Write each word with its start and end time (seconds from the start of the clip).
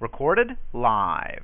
Recorded 0.00 0.56
live. 0.72 1.42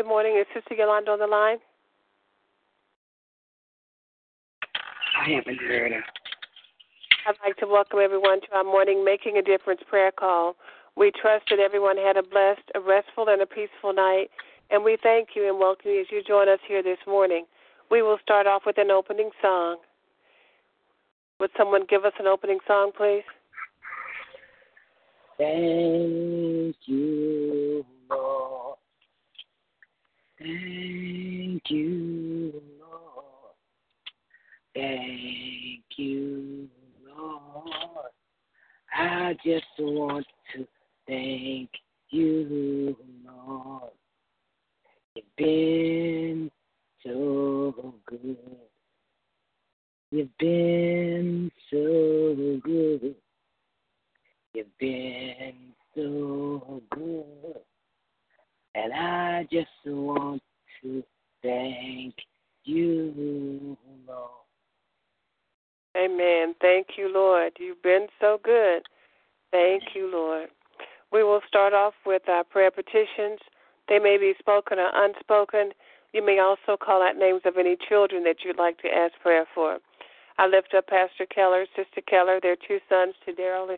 Good 0.00 0.08
morning. 0.08 0.38
Is 0.40 0.46
Sister 0.54 0.72
Yolanda 0.74 1.10
on 1.10 1.18
the 1.18 1.26
line? 1.26 1.58
I 5.20 5.28
haven't 5.28 5.60
heard 5.60 5.92
her. 5.92 6.02
I'd 7.28 7.34
like 7.44 7.58
to 7.58 7.66
welcome 7.66 7.98
everyone 8.02 8.40
to 8.40 8.46
our 8.54 8.64
morning 8.64 9.04
Making 9.04 9.36
a 9.36 9.42
Difference 9.42 9.82
prayer 9.86 10.10
call. 10.10 10.56
We 10.96 11.12
trust 11.20 11.44
that 11.50 11.58
everyone 11.58 11.98
had 11.98 12.16
a 12.16 12.22
blessed, 12.22 12.64
a 12.74 12.80
restful, 12.80 13.28
and 13.28 13.42
a 13.42 13.46
peaceful 13.46 13.92
night, 13.92 14.30
and 14.70 14.82
we 14.82 14.96
thank 15.02 15.36
you 15.36 15.46
and 15.46 15.58
welcome 15.58 15.90
you 15.90 16.00
as 16.00 16.06
you 16.10 16.22
join 16.26 16.48
us 16.48 16.60
here 16.66 16.82
this 16.82 16.96
morning. 17.06 17.44
We 17.90 18.00
will 18.00 18.16
start 18.22 18.46
off 18.46 18.62
with 18.64 18.78
an 18.78 18.90
opening 18.90 19.28
song. 19.42 19.76
Would 21.40 21.50
someone 21.58 21.82
give 21.90 22.06
us 22.06 22.14
an 22.18 22.26
opening 22.26 22.60
song, 22.66 22.92
please? 22.96 23.24
Thank 25.36 26.76
you, 26.86 27.84
Lord. 28.08 28.59
Thank 30.40 31.62
you, 31.68 32.62
Lord. 32.80 33.54
Thank 34.74 35.84
you, 35.96 36.66
Lord. 37.06 38.10
I 38.90 39.36
just 39.44 39.66
want 39.78 40.26
to 40.54 40.66
thank 41.06 41.68
you, 42.08 42.96
Lord. 43.22 43.90
You've 45.14 45.36
been 45.36 46.50
so 47.04 47.94
good. 48.06 48.38
You've 50.10 50.38
been 50.38 51.52
so 51.70 52.58
good. 52.64 53.14
You've 54.54 54.78
been 54.78 55.54
so 55.94 56.02
I 59.00 59.48
just 59.50 59.68
want 59.86 60.42
to 60.82 61.02
thank 61.42 62.14
you, 62.64 63.76
Lord. 64.06 64.28
Amen. 65.96 66.54
Thank 66.60 66.88
you, 66.98 67.10
Lord. 67.12 67.52
You've 67.58 67.82
been 67.82 68.08
so 68.20 68.38
good. 68.44 68.82
Thank 69.52 69.82
you, 69.94 70.10
Lord. 70.12 70.48
We 71.12 71.24
will 71.24 71.40
start 71.48 71.72
off 71.72 71.94
with 72.04 72.28
our 72.28 72.44
prayer 72.44 72.70
petitions. 72.70 73.40
They 73.88 73.98
may 73.98 74.18
be 74.18 74.34
spoken 74.38 74.78
or 74.78 74.90
unspoken. 74.94 75.70
You 76.12 76.24
may 76.24 76.38
also 76.38 76.76
call 76.76 77.02
out 77.02 77.16
names 77.16 77.40
of 77.46 77.56
any 77.56 77.76
children 77.88 78.22
that 78.24 78.44
you'd 78.44 78.58
like 78.58 78.78
to 78.82 78.88
ask 78.88 79.14
prayer 79.22 79.46
for. 79.54 79.78
I 80.36 80.46
lift 80.46 80.74
up 80.76 80.88
Pastor 80.88 81.24
Keller, 81.34 81.64
Sister 81.74 82.02
Keller, 82.06 82.38
their 82.40 82.56
two 82.56 82.78
sons, 82.88 83.14
to 83.24 83.32
Daryl 83.32 83.76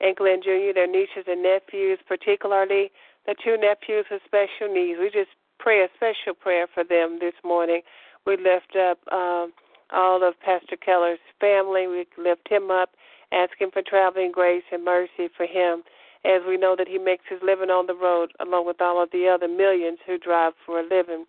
and 0.00 0.16
Glenn 0.16 0.42
Jr., 0.42 0.74
their 0.74 0.90
nieces 0.90 1.24
and 1.28 1.42
nephews, 1.44 2.00
particularly 2.08 2.90
the 3.26 3.34
two 3.42 3.56
nephews 3.56 4.06
with 4.10 4.22
special 4.24 4.72
needs. 4.72 4.98
We 5.00 5.10
just 5.10 5.30
pray 5.58 5.82
a 5.82 5.88
special 5.96 6.34
prayer 6.34 6.66
for 6.72 6.84
them 6.84 7.18
this 7.20 7.34
morning. 7.44 7.80
We 8.26 8.36
lift 8.36 8.76
up 8.76 8.98
um, 9.12 9.52
all 9.92 10.26
of 10.26 10.34
Pastor 10.40 10.76
Keller's 10.76 11.18
family. 11.40 11.86
We 11.86 12.06
lift 12.18 12.48
him 12.48 12.70
up, 12.70 12.90
asking 13.32 13.70
for 13.72 13.82
traveling 13.82 14.32
grace 14.32 14.64
and 14.72 14.84
mercy 14.84 15.28
for 15.36 15.46
him, 15.46 15.82
as 16.24 16.42
we 16.46 16.56
know 16.56 16.74
that 16.76 16.88
he 16.88 16.98
makes 16.98 17.24
his 17.28 17.40
living 17.42 17.70
on 17.70 17.86
the 17.86 17.94
road 17.94 18.32
along 18.40 18.66
with 18.66 18.80
all 18.80 19.02
of 19.02 19.10
the 19.12 19.28
other 19.28 19.48
millions 19.48 19.98
who 20.06 20.18
drive 20.18 20.52
for 20.64 20.80
a 20.80 20.82
living. 20.82 21.24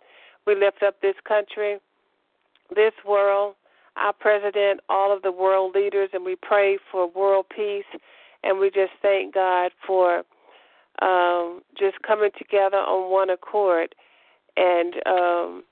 We 0.47 0.55
lift 0.55 0.83
up 0.83 1.01
this 1.01 1.15
country, 1.27 1.79
this 2.73 2.93
world, 3.05 3.55
our 3.97 4.13
president, 4.13 4.81
all 4.89 5.15
of 5.15 5.21
the 5.21 5.31
world 5.31 5.75
leaders, 5.75 6.09
and 6.13 6.25
we 6.25 6.35
pray 6.35 6.77
for 6.91 7.09
world 7.09 7.45
peace. 7.53 7.85
And 8.43 8.59
we 8.59 8.69
just 8.69 8.91
thank 9.01 9.33
God 9.33 9.71
for 9.87 10.23
um, 11.01 11.61
just 11.77 12.01
coming 12.01 12.31
together 12.37 12.77
on 12.77 13.11
one 13.11 13.29
accord 13.29 13.95
and 14.57 14.95
um, 15.05 15.63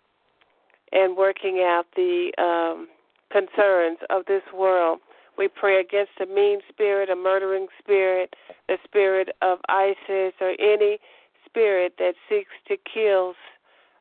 and 0.91 1.17
working 1.17 1.63
out 1.65 1.85
the 1.95 2.31
um, 2.37 2.87
concerns 3.31 3.97
of 4.09 4.25
this 4.27 4.43
world. 4.53 4.99
We 5.37 5.47
pray 5.47 5.81
against 5.81 6.11
a 6.21 6.27
mean 6.27 6.59
spirit, 6.69 7.09
a 7.09 7.15
murdering 7.15 7.67
spirit, 7.79 8.35
the 8.67 8.77
spirit 8.83 9.29
of 9.41 9.57
ISIS, 9.67 10.33
or 10.39 10.53
any 10.59 10.99
spirit 11.45 11.93
that 11.97 12.13
seeks 12.29 12.51
to 12.67 12.77
kill 12.91 13.33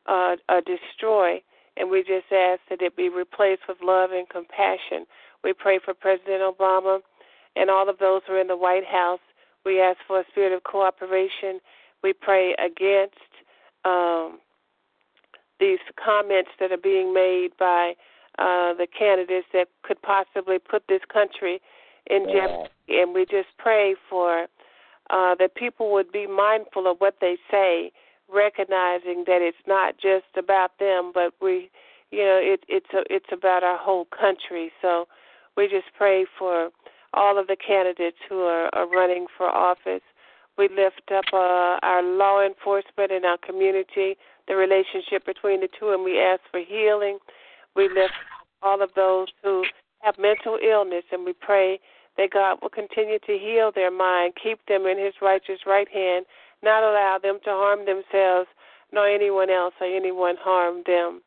uh, 0.07 0.37
or 0.51 0.61
destroy. 0.61 1.41
And 1.77 1.91
we 1.91 2.01
just 2.01 2.31
ask 2.31 2.61
that 2.69 2.83
it 2.83 2.97
be 2.97 3.09
replaced 3.09 3.63
with 3.67 3.79
love 3.83 4.11
and 4.13 4.29
compassion. 4.29 5.07
We 5.43 5.55
pray 5.55 5.81
for 5.83 5.95
President 5.95 6.43
Obama 6.43 7.01
and 7.57 7.71
all 7.71 7.89
of 7.89 7.99
those 7.99 8.21
who 8.27 8.35
are 8.35 8.41
in 8.41 8.47
the 8.47 8.57
White 8.57 8.85
House. 8.85 9.21
We 9.65 9.81
ask 9.81 9.99
for 10.07 10.21
a 10.21 10.25
spirit 10.31 10.53
of 10.53 10.65
cooperation. 10.65 11.61
We 12.03 12.13
pray 12.13 12.55
against 12.55 13.15
um, 13.85 14.39
these 15.61 15.79
comments 16.03 16.51
that 16.59 16.73
are 16.73 16.77
being 16.77 17.15
made 17.15 17.51
by 17.59 17.95
uh, 18.39 18.75
the 18.75 18.87
candidates 18.87 19.47
that 19.53 19.69
could 19.83 20.01
possibly 20.03 20.59
put 20.59 20.85
this 20.89 21.03
country 21.13 21.61
in 22.11 22.27
jeopardy. 22.27 22.71
And 22.89 23.15
we 23.15 23.25
just 23.25 23.49
pray 23.59 23.95
for 24.11 24.47
uh, 25.11 25.35
that 25.39 25.55
people 25.55 25.93
would 25.93 26.11
be 26.11 26.27
mindful 26.27 26.91
of 26.91 26.99
what 26.99 27.17
they 27.21 27.37
say, 27.51 27.93
recognizing 28.33 29.25
that 29.27 29.43
it's 29.43 29.65
not 29.67 29.95
just 29.99 30.37
about 30.37 30.79
them, 30.79 31.13
but 31.15 31.35
we, 31.41 31.71
you 32.11 32.21
know, 32.21 32.41
it, 32.43 32.65
it's 32.69 32.93
a, 32.95 33.03
it's 33.09 33.31
about 33.33 33.63
our 33.63 33.79
whole 33.79 34.07
country. 34.07 34.73
So 34.81 35.07
we 35.57 35.69
just 35.69 35.95
pray 35.97 36.27
for 36.39 36.71
all 37.15 37.39
of 37.39 37.47
the 37.47 37.57
candidates 37.57 38.19
who 38.29 38.41
are, 38.43 38.69
are 38.75 38.89
running 38.89 39.27
for 39.37 39.49
office. 39.49 40.03
We 40.59 40.69
lift 40.69 41.11
up 41.15 41.25
uh, 41.33 41.79
our 41.83 42.03
law 42.03 42.45
enforcement 42.45 43.11
in 43.11 43.25
our 43.25 43.39
community, 43.39 44.17
the 44.49 44.57
relationship 44.57 45.25
between 45.25 45.61
the 45.61 45.69
two, 45.79 45.91
and 45.91 46.05
we 46.05 46.21
ask 46.21 46.41
for 46.51 46.61
healing. 46.61 47.19
We 47.75 47.89
lift 47.89 48.15
all 48.63 48.83
of 48.83 48.91
those 48.95 49.29
who 49.43 49.65
have 50.01 50.17
mental 50.19 50.59
illness, 50.63 51.05
and 51.11 51.25
we 51.25 51.33
pray 51.33 51.81
that 52.19 52.31
God 52.33 52.59
will 52.61 52.69
continue 52.69 53.19
to 53.21 53.39
heal 53.39 53.73
their 53.75 53.91
mind, 53.91 54.35
keep 54.43 54.59
them 54.67 54.87
in 54.87 54.99
His 54.99 55.15
righteous 55.23 55.61
right 55.67 55.89
hand, 55.89 56.27
not 56.63 56.83
allow 56.83 57.19
them 57.23 57.39
to 57.45 57.51
harm 57.51 57.87
themselves, 57.87 58.49
nor 58.93 59.09
anyone 59.09 59.49
else 59.49 59.75
or 59.81 59.87
anyone 59.87 60.37
harm 60.39 60.83
them. 60.87 61.23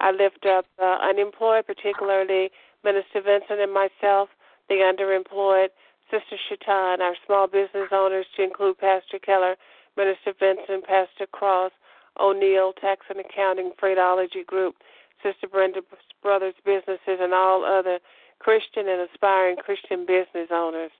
I 0.00 0.12
lift 0.12 0.46
up 0.46 0.66
uh, 0.80 0.98
unemployed, 1.02 1.66
particularly 1.66 2.50
Minister 2.84 3.20
Vincent 3.24 3.60
and 3.60 3.74
myself, 3.74 4.28
the 4.68 4.76
underemployed, 4.76 5.68
Sister 6.10 6.36
Shatan, 6.48 7.00
our 7.00 7.14
small 7.26 7.46
business 7.46 7.88
owners, 7.92 8.26
to 8.36 8.42
include 8.42 8.78
Pastor 8.78 9.18
Keller, 9.18 9.56
Minister 9.96 10.32
Vincent, 10.38 10.84
Pastor 10.86 11.26
Cross, 11.30 11.72
O'Neill, 12.18 12.72
Tax 12.80 13.06
and 13.10 13.20
Accounting, 13.20 13.72
Freightology 13.80 14.44
Group, 14.46 14.76
Sister 15.22 15.48
Brenda 15.48 15.80
Brothers 16.22 16.54
Businesses, 16.64 17.18
and 17.20 17.34
all 17.34 17.64
other 17.64 17.98
Christian 18.38 18.88
and 18.88 19.08
aspiring 19.10 19.56
Christian 19.56 20.06
business 20.06 20.48
owners. 20.52 20.92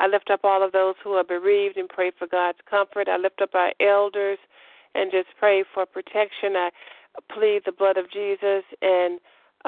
I 0.00 0.06
lift 0.06 0.30
up 0.30 0.40
all 0.44 0.64
of 0.64 0.72
those 0.72 0.94
who 1.02 1.12
are 1.12 1.24
bereaved 1.24 1.76
and 1.76 1.88
pray 1.88 2.12
for 2.16 2.26
God's 2.26 2.58
comfort. 2.68 3.08
I 3.08 3.16
lift 3.16 3.40
up 3.40 3.54
our 3.54 3.72
elders 3.80 4.38
and 4.94 5.10
just 5.10 5.28
pray 5.38 5.64
for 5.74 5.86
protection. 5.86 6.54
I 6.54 6.70
plead 7.32 7.62
the 7.66 7.72
blood 7.72 7.96
of 7.96 8.10
Jesus 8.12 8.64
and 8.80 9.18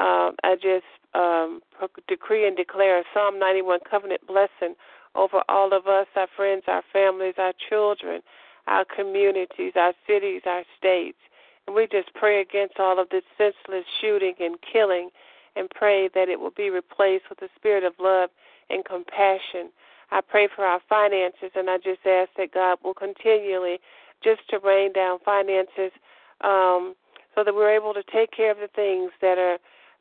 um, 0.01 0.35
I 0.43 0.55
just 0.55 0.87
um, 1.15 1.61
decree 2.09 2.47
and 2.47 2.57
declare 2.57 3.05
Psalm 3.13 3.39
91 3.39 3.81
covenant 3.89 4.27
blessing 4.27 4.75
over 5.15 5.43
all 5.49 5.75
of 5.75 5.87
us, 5.87 6.07
our 6.17 6.29
friends, 6.35 6.63
our 6.69 6.83
families, 6.93 7.35
our 7.37 7.53
children, 7.69 8.23
our 8.67 8.85
communities, 8.85 9.73
our 9.77 9.93
cities, 10.07 10.43
our 10.47 10.65
states. 10.79 11.19
And 11.67 11.77
we 11.77 11.87
just 11.87 12.15
pray 12.15 12.41
against 12.41 12.79
all 12.79 12.99
of 12.99 13.11
this 13.11 13.25
senseless 13.37 13.85
shooting 14.01 14.35
and 14.41 14.57
killing 14.73 15.11
and 15.57 15.69
pray 15.69 16.09
that 16.15 16.29
it 16.29 16.41
will 16.41 16.53
be 16.57 16.71
replaced 16.71 17.25
with 17.29 17.41
the 17.41 17.49
spirit 17.57 17.85
of 17.85 17.93
love 18.01 18.31
and 18.71 18.85
compassion. 18.85 19.71
I 20.11 20.23
pray 20.23 20.49
for 20.55 20.65
our 20.65 20.81
finances, 20.89 21.51
and 21.55 21.69
I 21.69 21.77
just 21.77 22.07
ask 22.07 22.31
that 22.39 22.55
God 22.55 22.79
will 22.83 22.95
continually 22.95 23.81
just 24.25 24.49
to 24.51 24.59
rain 24.59 24.93
down 24.93 25.19
finances 25.25 25.93
um, 26.41 26.95
so 27.35 27.45
that 27.45 27.55
we're 27.55 27.75
able 27.75 27.95
to 27.95 28.03
take 28.13 28.31
care 28.31 28.51
of 28.51 28.59
the 28.59 28.69
things 28.75 29.11
that 29.21 29.39
are 29.39 29.59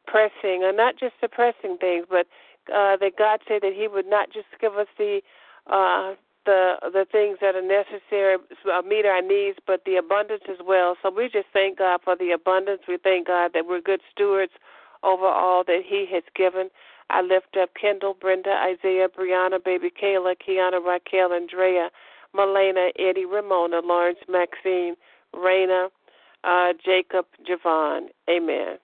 pressing, 0.10 0.64
or 0.64 0.74
not 0.74 0.98
just 1.00 1.14
the 1.22 1.30
pressing 1.30 1.78
things, 1.78 2.06
but 2.10 2.26
uh, 2.74 2.98
that 2.98 3.14
God 3.18 3.40
said 3.48 3.62
that 3.62 3.74
He 3.76 3.88
would 3.88 4.08
not 4.08 4.34
just 4.34 4.48
give 4.60 4.74
us 4.74 4.88
the 4.98 5.22
uh, 5.68 6.16
the 6.46 6.76
the 6.82 7.06
things 7.12 7.38
that 7.42 7.56
are 7.56 7.62
necessary, 7.62 8.38
uh, 8.66 8.82
meet 8.82 9.06
our 9.06 9.22
needs, 9.22 9.58
but 9.66 9.86
the 9.86 9.96
abundance 9.98 10.44
as 10.50 10.58
well. 10.66 10.96
So 11.02 11.12
we 11.12 11.30
just 11.30 11.48
thank 11.54 11.78
God 11.78 12.02
for 12.04 12.16
the 12.16 12.32
abundance. 12.32 12.82
We 12.88 12.98
thank 12.98 13.28
God 13.28 13.52
that 13.54 13.68
we're 13.68 13.82
good 13.82 14.02
stewards 14.12 14.54
over 15.04 15.26
all 15.26 15.64
that 15.66 15.82
He 15.86 16.06
has 16.12 16.24
given. 16.36 16.70
I 17.10 17.22
lift 17.22 17.58
up 17.60 17.70
Kendall, 17.80 18.16
Brenda, 18.20 18.52
Isaiah, 18.52 19.08
Brianna, 19.10 19.64
baby 19.64 19.90
Kayla, 19.92 20.36
Kiana, 20.38 20.84
Raquel, 20.84 21.34
Andrea, 21.34 21.90
Melena, 22.36 22.90
Eddie, 23.00 23.26
Ramona, 23.26 23.82
Lawrence, 23.84 24.20
Maxine, 24.30 24.96
Raina, 25.36 25.90
uh, 26.44 26.74
Jacob, 26.84 27.26
Javon. 27.48 28.10
Amen. 28.30 28.78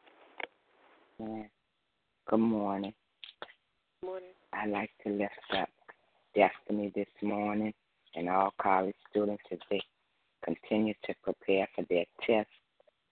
Good 1.18 1.28
morning. 1.28 2.94
Good 4.02 4.06
morning. 4.06 4.34
I'd 4.52 4.70
like 4.70 4.92
to 5.06 5.14
lift 5.14 5.32
up 5.58 5.70
Destiny 6.36 6.92
this 6.94 7.08
morning 7.22 7.74
and 8.16 8.28
all 8.28 8.54
college 8.62 8.96
students 9.12 9.44
as 9.50 9.60
they 9.70 9.80
continue 10.44 10.94
to 11.06 11.14
prepare 11.24 11.70
for 11.74 11.86
their 11.90 12.04
tests, 12.28 12.52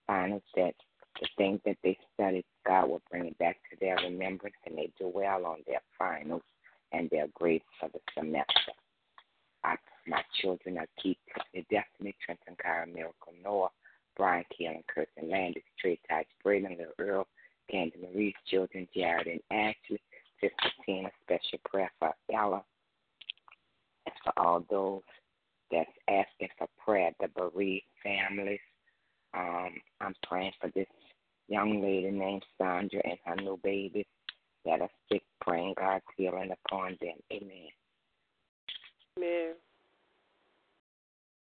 finals, 0.06 0.42
that 0.58 0.74
the 1.22 1.28
things 1.38 1.62
that 1.66 1.78
they 1.82 1.98
studied, 2.14 2.44
God 2.68 2.90
will 2.90 3.02
bring 3.10 3.28
it 3.28 3.38
back 3.38 3.56
to 3.72 3.78
their 3.80 3.96
remembrance 3.96 4.56
and 4.66 4.78
they 4.78 4.92
do 5.00 5.08
well 5.08 5.46
on 5.46 5.60
their 5.66 5.82
finals 5.98 6.44
and 6.92 7.10
their 7.10 7.28
grades 7.34 7.64
for 7.80 7.88
the 7.94 8.00
semester. 8.14 8.74
I, 9.64 9.76
my 10.06 10.24
children 10.42 10.78
are 10.78 10.88
Keith, 11.02 11.18
Destiny, 11.54 12.14
Trenton, 12.26 12.58
Kyra, 12.66 12.94
Miracle, 12.94 13.34
Noah, 13.42 13.70
Brian, 14.18 14.44
Keelan, 14.52 14.84
Kirsten, 14.94 15.30
Landis, 15.30 15.64
Trey, 15.80 15.98
Taj, 16.10 16.26
Braden, 16.44 16.72
Little 16.78 16.94
Earl, 17.00 17.28
Candy 17.74 17.98
Marie's 18.00 18.36
children, 18.48 18.88
Jared 18.96 19.26
and 19.26 19.42
Ashley, 19.52 20.00
Sister 20.40 20.70
Tina, 20.86 21.10
special 21.24 21.60
prayer 21.66 21.92
for 21.98 22.14
Ella, 22.32 22.64
and 24.06 24.16
for 24.24 24.34
all 24.38 24.64
those 24.70 25.02
that's 25.72 25.90
asking 26.08 26.50
for 26.58 26.68
prayer, 26.86 27.12
the 27.20 27.30
bereaved 27.30 27.86
families. 28.04 28.60
Um, 29.34 29.72
I'm 30.02 30.14
praying 30.28 30.52
for 30.62 30.70
this 30.76 30.86
young 31.48 31.82
lady 31.82 32.12
named 32.12 32.46
Sandra 32.60 33.02
and 33.04 33.18
her 33.26 33.36
new 33.38 33.60
baby 33.64 34.06
that 34.66 34.82
are 34.82 34.90
sick, 35.12 35.24
praying 35.42 35.74
God's 35.78 36.04
healing 36.16 36.52
upon 36.68 36.98
them. 37.02 37.16
Amen. 37.32 37.70
Amen. 39.18 39.54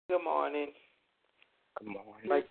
Good 0.09 0.23
morning. 0.23 0.73
Good 1.79 1.89
morning. 1.89 2.29
Like, 2.29 2.49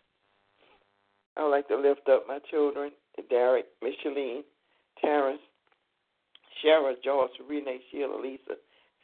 I 1.38 1.44
would 1.44 1.52
like 1.52 1.68
to 1.68 1.78
lift 1.78 2.10
up 2.10 2.26
my 2.28 2.40
children, 2.50 2.92
Derek, 3.30 3.66
Micheline, 3.82 4.44
Terrence, 5.02 5.42
Shara, 6.64 6.94
Joyce, 7.04 7.30
Renee, 7.48 7.80
Sheila, 7.92 8.20
Lisa, 8.22 8.56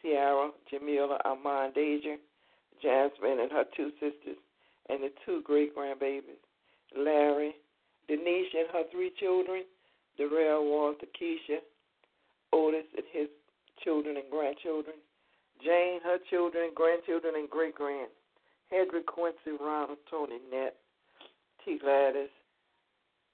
Sierra, 0.02 0.52
Jamila, 0.70 1.18
Armand, 1.26 1.74
Deja, 1.74 2.18
Jasmine 2.82 3.40
and 3.40 3.52
her 3.52 3.66
two 3.76 3.92
sisters, 4.00 4.38
and 4.90 5.02
the 5.02 5.12
two 5.26 5.42
great 5.44 5.76
grandbabies, 5.76 6.42
Larry, 6.98 7.56
Denise 8.08 8.54
and 8.54 8.68
her 8.72 8.84
three 8.92 9.12
children, 9.20 9.64
Darrell, 10.18 10.66
Walter, 10.66 11.08
Keisha, 11.20 11.60
Otis 12.54 12.86
and 12.96 13.06
his 13.12 13.28
children 13.84 14.18
and 14.18 14.30
grandchildren, 14.30 14.96
Jane, 15.64 16.00
her 16.04 16.18
children, 16.30 16.72
grandchildren, 16.76 17.36
and 17.36 17.50
great 17.50 17.76
grand, 17.76 18.10
Hedrick, 18.72 19.06
Quincy, 19.06 19.58
Ronald, 19.60 19.98
Tony, 20.10 20.38
Nett, 20.52 20.76
T. 21.64 21.80
Gladys, 21.82 22.30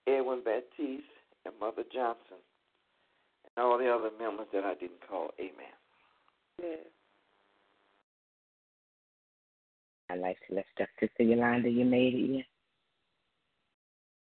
Edwin 0.08 0.41
Baptiste, 0.43 1.03
and 1.46 1.53
Mother 1.60 1.84
Johnson, 1.93 2.41
and 3.55 3.65
all 3.65 3.77
the 3.77 3.89
other 3.89 4.10
members 4.20 4.48
that 4.53 4.63
I 4.63 4.74
didn't 4.75 5.08
call. 5.08 5.29
Amen. 5.39 5.75
Yes. 6.62 6.79
I'd 10.10 10.20
like 10.20 10.38
to 10.50 10.55
lift 10.55 10.81
up 10.81 10.89
Sister 11.00 11.24
Yolanda. 11.24 11.70
You 11.70 11.86
made 11.86 12.13
it 12.13 12.36
yet? 12.36 12.46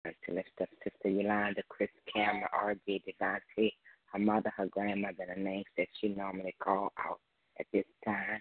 I'd 0.04 0.08
like 0.08 0.16
to 0.26 0.34
lift 0.34 0.60
up 0.62 0.68
Sister 0.82 1.10
Yolanda, 1.10 1.62
Chris 1.68 1.90
Cameron, 2.12 2.48
R.J. 2.52 3.02
Devante, 3.06 3.72
her 4.12 4.18
mother, 4.18 4.52
her 4.56 4.66
grandmother, 4.66 5.26
the 5.34 5.40
names 5.40 5.66
that 5.76 5.88
she 6.00 6.08
normally 6.08 6.54
call 6.62 6.92
out 6.98 7.20
at 7.60 7.66
this 7.72 7.84
time. 8.04 8.40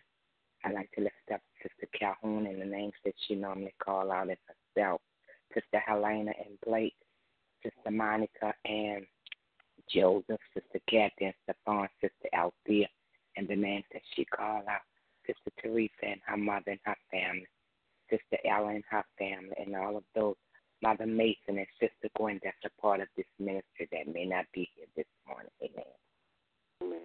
I'd 0.64 0.74
like 0.74 0.90
to 0.94 1.02
lift 1.02 1.16
up 1.34 1.42
Sister 1.62 1.88
Calhoun 1.98 2.48
and 2.48 2.62
the 2.62 2.66
names 2.66 2.94
that 3.04 3.14
she 3.28 3.36
normally 3.36 3.74
call 3.84 4.12
out 4.12 4.30
as 4.30 4.38
herself. 4.76 5.02
Sister 5.54 5.80
Helena 5.86 6.32
and 6.40 6.58
Blake, 6.66 6.96
Sister 7.66 7.92
Monica 7.92 8.54
and 8.66 9.06
Joseph, 9.90 10.40
Sister 10.54 10.80
Kathy 10.88 11.26
and 11.26 11.34
Stephon, 11.44 11.88
Sister 12.00 12.30
Althea, 12.34 12.88
and 13.38 13.48
the 13.48 13.56
names 13.56 13.86
that 13.92 14.04
she 14.16 14.26
call 14.26 14.62
out. 14.70 14.82
Sister 15.26 15.52
Teresa 15.60 15.92
and 16.04 16.22
her 16.28 16.38
mother 16.38 16.72
and 16.72 16.80
her 16.84 16.96
family, 17.10 17.48
Sister 18.12 18.38
Ellen 18.48 18.76
and 18.76 18.84
her 18.92 19.04
family, 19.18 19.56
and 19.58 19.76
all 19.76 19.98
of 19.98 20.04
those, 20.14 20.36
Mother 20.84 21.08
Mason 21.08 21.58
and 21.58 21.66
Sister 21.80 22.10
Gwen 22.16 22.40
that's 22.44 22.58
a 22.64 22.82
part 22.82 23.00
of 23.00 23.08
this 23.18 23.26
ministry 23.40 23.88
that 23.92 24.14
may 24.14 24.26
not 24.26 24.46
be 24.54 24.70
here 24.76 24.86
this 24.96 25.06
morning. 25.28 25.50
Amen. 25.64 25.86
Amen. 26.84 27.00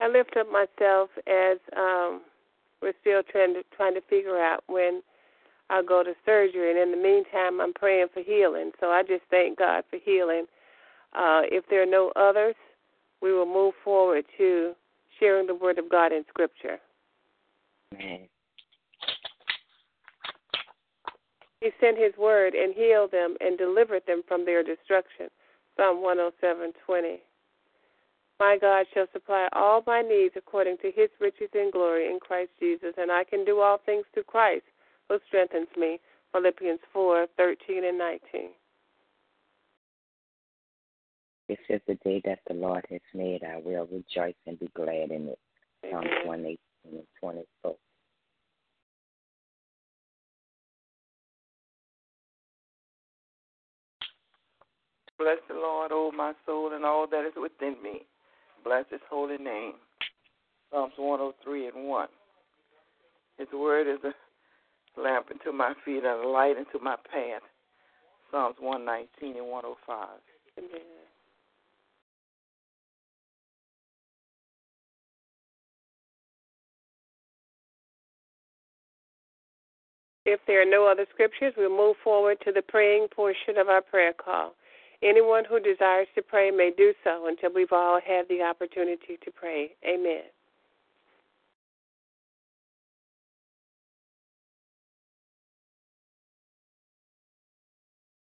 I 0.00 0.08
lift 0.08 0.36
up 0.36 0.46
myself 0.52 1.10
as 1.26 1.58
um, 1.76 2.20
we're 2.84 2.92
still 3.00 3.22
trying 3.32 3.54
to 3.54 3.62
trying 3.74 3.94
to 3.94 4.02
figure 4.02 4.38
out 4.38 4.62
when 4.66 5.02
I'll 5.70 5.82
go 5.82 6.02
to 6.02 6.12
surgery, 6.26 6.70
and 6.70 6.78
in 6.78 6.90
the 6.90 7.02
meantime, 7.02 7.60
I'm 7.60 7.72
praying 7.72 8.08
for 8.12 8.22
healing. 8.22 8.72
So 8.78 8.88
I 8.88 9.02
just 9.02 9.22
thank 9.30 9.58
God 9.58 9.84
for 9.88 9.98
healing. 10.04 10.44
Uh, 11.14 11.48
if 11.50 11.64
there 11.70 11.82
are 11.82 11.86
no 11.86 12.12
others, 12.14 12.54
we 13.22 13.32
will 13.32 13.46
move 13.46 13.72
forward 13.82 14.26
to 14.36 14.74
sharing 15.18 15.46
the 15.46 15.54
Word 15.54 15.78
of 15.78 15.88
God 15.88 16.12
in 16.12 16.24
Scripture. 16.28 16.78
Amen. 17.94 18.28
He 21.60 21.70
sent 21.80 21.96
His 21.96 22.12
Word 22.18 22.52
and 22.52 22.74
healed 22.74 23.10
them 23.10 23.36
and 23.40 23.56
delivered 23.56 24.02
them 24.06 24.22
from 24.28 24.44
their 24.44 24.62
destruction. 24.62 25.28
Psalm 25.78 26.02
107:20. 26.02 27.20
My 28.40 28.58
God 28.60 28.86
shall 28.92 29.06
supply 29.12 29.48
all 29.52 29.82
my 29.86 30.02
needs 30.02 30.34
according 30.36 30.78
to 30.78 30.90
His 30.90 31.08
riches 31.20 31.50
and 31.54 31.72
glory 31.72 32.06
in 32.06 32.18
Christ 32.20 32.50
Jesus, 32.58 32.94
and 32.98 33.10
I 33.10 33.24
can 33.24 33.44
do 33.44 33.60
all 33.60 33.78
things 33.86 34.04
through 34.12 34.24
Christ 34.24 34.64
who 35.08 35.18
strengthens 35.28 35.68
me. 35.76 36.00
Philippians 36.32 36.80
4:13 36.92 37.84
and 37.88 37.98
19. 37.98 38.50
This 41.48 41.58
is 41.68 41.80
the 41.86 41.94
day 41.96 42.20
that 42.24 42.40
the 42.48 42.54
Lord 42.54 42.84
has 42.90 43.02
made. 43.12 43.44
I 43.44 43.58
will 43.58 43.86
rejoice 43.86 44.34
and 44.46 44.58
be 44.58 44.68
glad 44.74 45.10
in 45.10 45.28
it. 45.28 45.38
Psalms 45.90 46.06
Amen. 46.06 46.26
118 46.26 46.58
and 46.98 47.06
24. 47.20 47.76
Bless 55.18 55.38
the 55.48 55.54
Lord, 55.54 55.92
O 55.92 56.10
my 56.10 56.32
soul, 56.44 56.72
and 56.72 56.84
all 56.84 57.06
that 57.06 57.24
is 57.24 57.34
within 57.40 57.80
me. 57.82 58.06
Bless 58.64 58.84
his 58.90 59.00
holy 59.10 59.36
name. 59.36 59.74
Psalms 60.70 60.94
103 60.96 61.68
and 61.68 61.86
1. 61.86 62.08
His 63.38 63.48
word 63.52 63.86
is 63.86 64.00
a 64.04 65.00
lamp 65.00 65.26
unto 65.30 65.56
my 65.56 65.74
feet 65.84 66.02
and 66.04 66.24
a 66.24 66.28
light 66.28 66.56
unto 66.56 66.82
my 66.82 66.96
path. 66.96 67.42
Psalms 68.30 68.56
119 68.58 69.36
and 69.36 69.46
105. 69.46 70.08
Amen. 70.58 70.80
If 80.26 80.40
there 80.46 80.62
are 80.62 80.64
no 80.64 80.86
other 80.86 81.06
scriptures, 81.12 81.52
we'll 81.56 81.76
move 81.76 81.96
forward 82.02 82.38
to 82.46 82.52
the 82.52 82.62
praying 82.62 83.08
portion 83.14 83.58
of 83.58 83.68
our 83.68 83.82
prayer 83.82 84.14
call. 84.14 84.54
Anyone 85.04 85.44
who 85.44 85.60
desires 85.60 86.08
to 86.14 86.22
pray 86.22 86.50
may 86.50 86.72
do 86.76 86.94
so 87.04 87.26
until 87.28 87.52
we've 87.54 87.72
all 87.72 88.00
had 88.04 88.26
the 88.28 88.42
opportunity 88.42 89.18
to 89.22 89.30
pray. 89.30 89.74
Amen. 89.86 90.22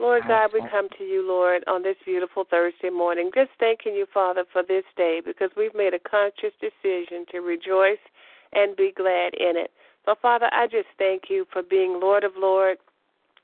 Lord 0.00 0.22
God, 0.26 0.50
we 0.52 0.60
come 0.70 0.88
to 0.98 1.04
you, 1.04 1.26
Lord, 1.26 1.64
on 1.66 1.82
this 1.82 1.96
beautiful 2.04 2.44
Thursday 2.50 2.90
morning, 2.90 3.30
just 3.34 3.50
thanking 3.60 3.94
you, 3.94 4.06
Father, 4.12 4.44
for 4.52 4.62
this 4.62 4.84
day 4.96 5.22
because 5.24 5.50
we've 5.56 5.74
made 5.74 5.94
a 5.94 5.98
conscious 5.98 6.52
decision 6.60 7.24
to 7.30 7.40
rejoice 7.40 8.02
and 8.52 8.76
be 8.76 8.92
glad 8.94 9.34
in 9.34 9.56
it. 9.56 9.70
So, 10.04 10.14
Father, 10.20 10.48
I 10.52 10.66
just 10.66 10.88
thank 10.98 11.24
you 11.30 11.46
for 11.52 11.62
being 11.62 12.00
Lord 12.00 12.24
of 12.24 12.32
Lords 12.36 12.80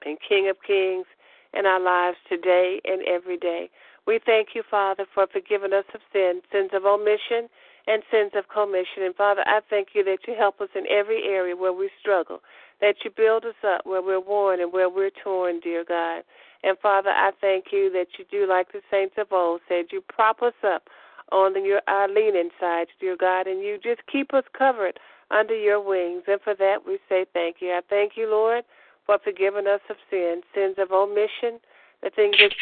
and 0.04 0.18
King 0.28 0.50
of 0.50 0.56
Kings 0.66 1.06
in 1.54 1.66
our 1.66 1.80
lives 1.80 2.16
today 2.28 2.80
and 2.84 3.02
every 3.06 3.36
day. 3.36 3.70
We 4.06 4.20
thank 4.24 4.48
you, 4.54 4.62
Father, 4.68 5.06
for 5.14 5.26
forgiving 5.26 5.72
us 5.72 5.84
of 5.94 6.00
sin, 6.12 6.40
sins 6.50 6.70
of 6.72 6.84
omission 6.84 7.48
and 7.86 8.02
sins 8.10 8.32
of 8.34 8.48
commission. 8.48 9.02
And 9.02 9.14
Father, 9.14 9.42
I 9.46 9.60
thank 9.68 9.88
you 9.94 10.04
that 10.04 10.18
you 10.26 10.34
help 10.38 10.60
us 10.60 10.68
in 10.74 10.84
every 10.90 11.24
area 11.24 11.56
where 11.56 11.72
we 11.72 11.90
struggle, 12.00 12.40
that 12.80 12.96
you 13.04 13.10
build 13.10 13.44
us 13.44 13.58
up 13.66 13.84
where 13.84 14.02
we're 14.02 14.20
worn 14.20 14.60
and 14.60 14.72
where 14.72 14.88
we're 14.88 15.10
torn, 15.22 15.60
dear 15.60 15.84
God. 15.86 16.22
And 16.62 16.78
Father, 16.78 17.10
I 17.10 17.30
thank 17.40 17.66
you 17.72 17.90
that 17.92 18.18
you 18.18 18.24
do 18.30 18.46
like 18.48 18.72
the 18.72 18.82
saints 18.90 19.14
of 19.18 19.32
old 19.32 19.60
said, 19.68 19.86
you 19.92 20.02
prop 20.02 20.42
us 20.42 20.54
up 20.64 20.88
on 21.32 21.64
your 21.64 21.80
our 21.86 22.08
leaning 22.08 22.50
sides, 22.58 22.90
dear 23.00 23.16
God, 23.16 23.46
and 23.46 23.60
you 23.62 23.78
just 23.82 24.00
keep 24.10 24.34
us 24.34 24.44
covered 24.56 24.98
under 25.30 25.54
your 25.56 25.80
wings. 25.80 26.24
And 26.26 26.40
for 26.40 26.54
that 26.56 26.78
we 26.86 26.98
say 27.08 27.24
thank 27.32 27.56
you. 27.60 27.68
I 27.68 27.80
thank 27.88 28.12
you, 28.16 28.28
Lord, 28.28 28.64
for 29.06 29.18
forgiving 29.22 29.66
us 29.66 29.80
of 29.88 29.96
sin, 30.10 30.42
sins 30.54 30.76
of 30.78 30.90
omission, 30.92 31.60
the 32.02 32.10
things 32.10 32.36
that 32.38 32.52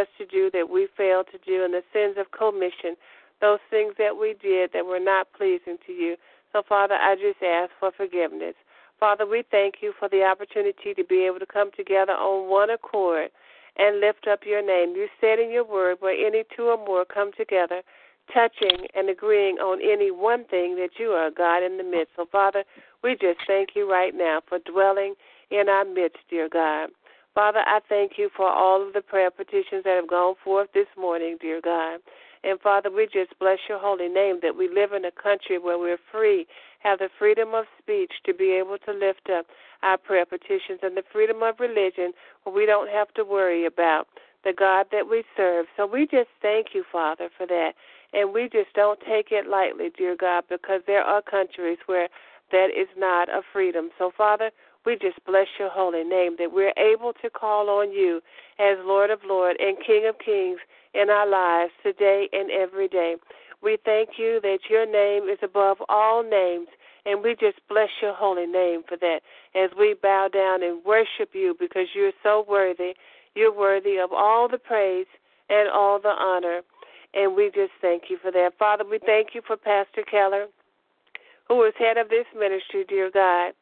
us 0.00 0.08
to 0.18 0.26
do 0.26 0.50
that 0.52 0.68
we 0.68 0.88
failed 0.96 1.26
to 1.30 1.38
do, 1.46 1.64
and 1.64 1.72
the 1.72 1.82
sins 1.92 2.16
of 2.18 2.30
commission, 2.32 2.96
those 3.40 3.60
things 3.70 3.94
that 3.98 4.16
we 4.16 4.34
did 4.42 4.70
that 4.72 4.86
were 4.86 5.00
not 5.00 5.28
pleasing 5.36 5.76
to 5.86 5.92
you. 5.92 6.16
So, 6.52 6.62
Father, 6.68 6.94
I 6.94 7.14
just 7.14 7.42
ask 7.42 7.70
for 7.78 7.92
forgiveness. 7.96 8.54
Father, 8.98 9.26
we 9.26 9.44
thank 9.50 9.76
you 9.82 9.92
for 9.98 10.08
the 10.08 10.22
opportunity 10.22 10.94
to 10.94 11.04
be 11.04 11.26
able 11.26 11.38
to 11.38 11.46
come 11.46 11.70
together 11.76 12.12
on 12.12 12.50
one 12.50 12.70
accord 12.70 13.30
and 13.76 14.00
lift 14.00 14.26
up 14.30 14.40
your 14.46 14.64
name. 14.64 14.94
You 14.96 15.08
said 15.20 15.38
in 15.38 15.50
your 15.50 15.64
word, 15.64 15.96
where 16.00 16.14
any 16.14 16.44
two 16.56 16.64
or 16.64 16.76
more 16.76 17.04
come 17.04 17.32
together, 17.36 17.82
touching 18.32 18.86
and 18.94 19.10
agreeing 19.10 19.56
on 19.56 19.80
any 19.82 20.10
one 20.10 20.44
thing, 20.44 20.76
that 20.76 20.90
you 20.98 21.08
are 21.08 21.30
God 21.30 21.62
in 21.62 21.76
the 21.76 21.84
midst. 21.84 22.14
So, 22.16 22.26
Father, 22.30 22.64
we 23.02 23.12
just 23.12 23.40
thank 23.46 23.70
you 23.74 23.90
right 23.90 24.14
now 24.14 24.40
for 24.48 24.58
dwelling 24.60 25.14
in 25.50 25.68
our 25.68 25.84
midst, 25.84 26.18
dear 26.30 26.48
God. 26.48 26.90
Father, 27.34 27.60
I 27.66 27.80
thank 27.88 28.12
you 28.16 28.30
for 28.36 28.48
all 28.48 28.86
of 28.86 28.92
the 28.92 29.00
prayer 29.00 29.30
petitions 29.30 29.82
that 29.84 29.96
have 29.96 30.08
gone 30.08 30.36
forth 30.44 30.68
this 30.72 30.86
morning, 30.96 31.36
dear 31.40 31.60
God. 31.60 32.00
And 32.44 32.60
Father, 32.60 32.90
we 32.90 33.06
just 33.06 33.36
bless 33.40 33.58
your 33.68 33.78
holy 33.78 34.08
name 34.08 34.38
that 34.42 34.56
we 34.56 34.68
live 34.68 34.92
in 34.92 35.04
a 35.04 35.10
country 35.10 35.58
where 35.58 35.78
we're 35.78 35.98
free, 36.12 36.46
have 36.80 36.98
the 36.98 37.08
freedom 37.18 37.54
of 37.54 37.64
speech 37.80 38.12
to 38.26 38.34
be 38.34 38.52
able 38.52 38.76
to 38.84 38.92
lift 38.92 39.30
up 39.36 39.46
our 39.82 39.96
prayer 39.96 40.26
petitions 40.26 40.80
and 40.82 40.96
the 40.96 41.02
freedom 41.10 41.42
of 41.42 41.58
religion 41.58 42.12
where 42.42 42.54
we 42.54 42.66
don't 42.66 42.90
have 42.90 43.12
to 43.14 43.24
worry 43.24 43.64
about 43.66 44.06
the 44.44 44.52
God 44.52 44.86
that 44.92 45.08
we 45.10 45.24
serve. 45.36 45.66
So 45.76 45.86
we 45.86 46.06
just 46.06 46.28
thank 46.42 46.68
you, 46.74 46.84
Father, 46.92 47.30
for 47.36 47.46
that. 47.46 47.72
And 48.14 48.32
we 48.32 48.44
just 48.44 48.72
don't 48.74 49.00
take 49.00 49.32
it 49.32 49.48
lightly, 49.48 49.90
dear 49.96 50.16
God, 50.16 50.44
because 50.48 50.82
there 50.86 51.02
are 51.02 51.20
countries 51.20 51.78
where 51.86 52.08
that 52.52 52.68
is 52.70 52.88
not 52.96 53.28
a 53.28 53.42
freedom. 53.52 53.90
So, 53.98 54.12
Father, 54.16 54.50
we 54.86 54.96
just 54.96 55.18
bless 55.24 55.48
your 55.58 55.70
holy 55.70 56.04
name 56.04 56.36
that 56.38 56.52
we're 56.52 56.74
able 56.76 57.12
to 57.22 57.30
call 57.30 57.68
on 57.70 57.90
you 57.90 58.20
as 58.58 58.78
Lord 58.84 59.10
of 59.10 59.20
Lords 59.26 59.58
and 59.60 59.76
King 59.84 60.06
of 60.08 60.16
Kings 60.24 60.58
in 60.94 61.10
our 61.10 61.28
lives 61.28 61.72
today 61.82 62.28
and 62.32 62.50
every 62.50 62.86
day. 62.86 63.16
We 63.62 63.78
thank 63.84 64.10
you 64.18 64.40
that 64.42 64.58
your 64.68 64.86
name 64.86 65.28
is 65.28 65.38
above 65.42 65.78
all 65.88 66.22
names, 66.22 66.68
and 67.06 67.22
we 67.22 67.34
just 67.34 67.58
bless 67.68 67.88
your 68.00 68.14
holy 68.14 68.46
name 68.46 68.82
for 68.86 68.96
that 68.98 69.20
as 69.54 69.70
we 69.78 69.94
bow 70.00 70.28
down 70.32 70.62
and 70.62 70.84
worship 70.84 71.30
you 71.32 71.56
because 71.58 71.88
you're 71.94 72.12
so 72.22 72.44
worthy. 72.46 72.94
You're 73.34 73.56
worthy 73.56 73.96
of 73.96 74.12
all 74.12 74.48
the 74.48 74.58
praise 74.58 75.06
and 75.48 75.68
all 75.70 75.98
the 75.98 76.10
honor. 76.10 76.60
And 77.14 77.36
we 77.36 77.46
just 77.54 77.72
thank 77.80 78.04
you 78.08 78.18
for 78.20 78.32
that. 78.32 78.58
Father, 78.58 78.84
we 78.84 78.98
thank 78.98 79.28
you 79.34 79.42
for 79.46 79.56
Pastor 79.56 80.02
Keller, 80.10 80.46
who 81.48 81.62
is 81.64 81.74
head 81.78 81.96
of 81.96 82.08
this 82.08 82.26
ministry, 82.36 82.84
dear 82.88 83.10
God. 83.12 83.52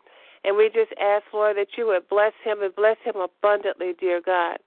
And 0.45 0.57
we 0.57 0.71
just 0.73 0.93
ask, 1.01 1.25
Lord, 1.33 1.57
that 1.57 1.77
you 1.77 1.87
would 1.87 2.09
bless 2.09 2.33
him 2.43 2.63
and 2.63 2.75
bless 2.75 2.97
him 3.05 3.17
abundantly, 3.17 3.93
dear 3.99 4.21
God. 4.25 4.59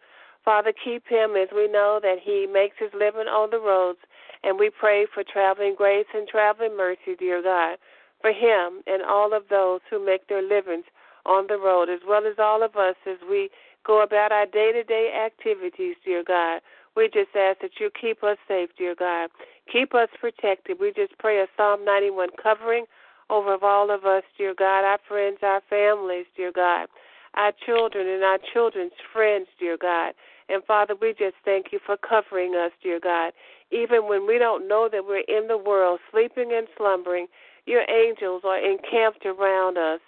Father, 0.46 0.72
keep 0.72 1.08
him 1.08 1.36
as 1.36 1.50
we 1.54 1.68
know 1.68 2.00
that 2.02 2.18
he 2.24 2.48
makes 2.52 2.76
his 2.80 2.92
living 2.94 3.28
on 3.28 3.50
the 3.50 3.60
roads. 3.60 4.00
And 4.44 4.60
we 4.60 4.70
pray 4.70 5.08
for 5.12 5.24
traveling 5.24 5.74
grace 5.76 6.06
and 6.14 6.28
traveling 6.28 6.78
mercy, 6.78 7.18
dear 7.18 7.42
God, 7.42 7.78
for 8.22 8.32
him 8.32 8.84
and 8.86 9.02
all 9.02 9.34
of 9.34 9.50
those 9.50 9.82
who 9.90 10.06
make 10.06 10.28
their 10.28 10.44
livings 10.44 10.86
on 11.26 11.48
the 11.48 11.58
road, 11.58 11.90
as 11.90 12.02
well 12.08 12.28
as 12.28 12.38
all 12.38 12.62
of 12.62 12.76
us 12.76 12.96
as 13.10 13.18
we 13.28 13.50
go 13.84 14.04
about 14.04 14.32
our 14.32 14.46
day 14.46 14.72
to 14.72 14.84
day 14.84 15.12
activities, 15.26 15.96
dear 16.06 16.24
God. 16.24 16.62
We 16.96 17.10
just 17.14 17.36
ask 17.36 17.60
that 17.62 17.80
you 17.80 17.90
keep 18.00 18.24
us 18.24 18.38
safe, 18.48 18.70
dear 18.78 18.96
God. 18.96 19.30
Keep 19.72 19.94
us 19.94 20.10
protected. 20.20 20.78
We 20.80 20.94
just 20.96 21.18
pray 21.20 21.40
a 21.40 21.48
Psalm 21.58 21.84
91 21.84 22.30
covering 22.42 22.86
over 23.30 23.58
all 23.64 23.92
of 23.92 24.06
us, 24.06 24.24
dear 24.38 24.54
God, 24.58 24.86
our 24.86 25.00
friends, 25.08 25.40
our 25.42 25.62
families, 25.70 26.26
dear 26.38 26.52
God, 26.52 26.88
our 27.34 27.52
children 27.66 28.08
and 28.08 28.24
our 28.24 28.40
children's 28.54 28.94
friends, 29.12 29.48
dear 29.60 29.78
God. 29.78 30.14
And 30.48 30.64
Father, 30.64 30.94
we 31.00 31.10
just 31.18 31.36
thank 31.44 31.68
you 31.72 31.80
for 31.86 31.98
covering 31.98 32.56
us, 32.56 32.72
dear 32.84 33.00
God. 33.02 33.34
Even 33.72 34.08
when 34.08 34.28
we 34.28 34.38
don't 34.38 34.68
know 34.68 34.88
that 34.92 35.06
we're 35.06 35.26
in 35.28 35.48
the 35.48 35.58
world, 35.58 36.00
sleeping 36.12 36.52
and 36.54 36.68
slumbering, 36.78 37.28
your 37.66 37.84
angels 37.90 38.44
are 38.46 38.60
encamped 38.60 39.26
around 39.26 39.78
us, 39.78 40.00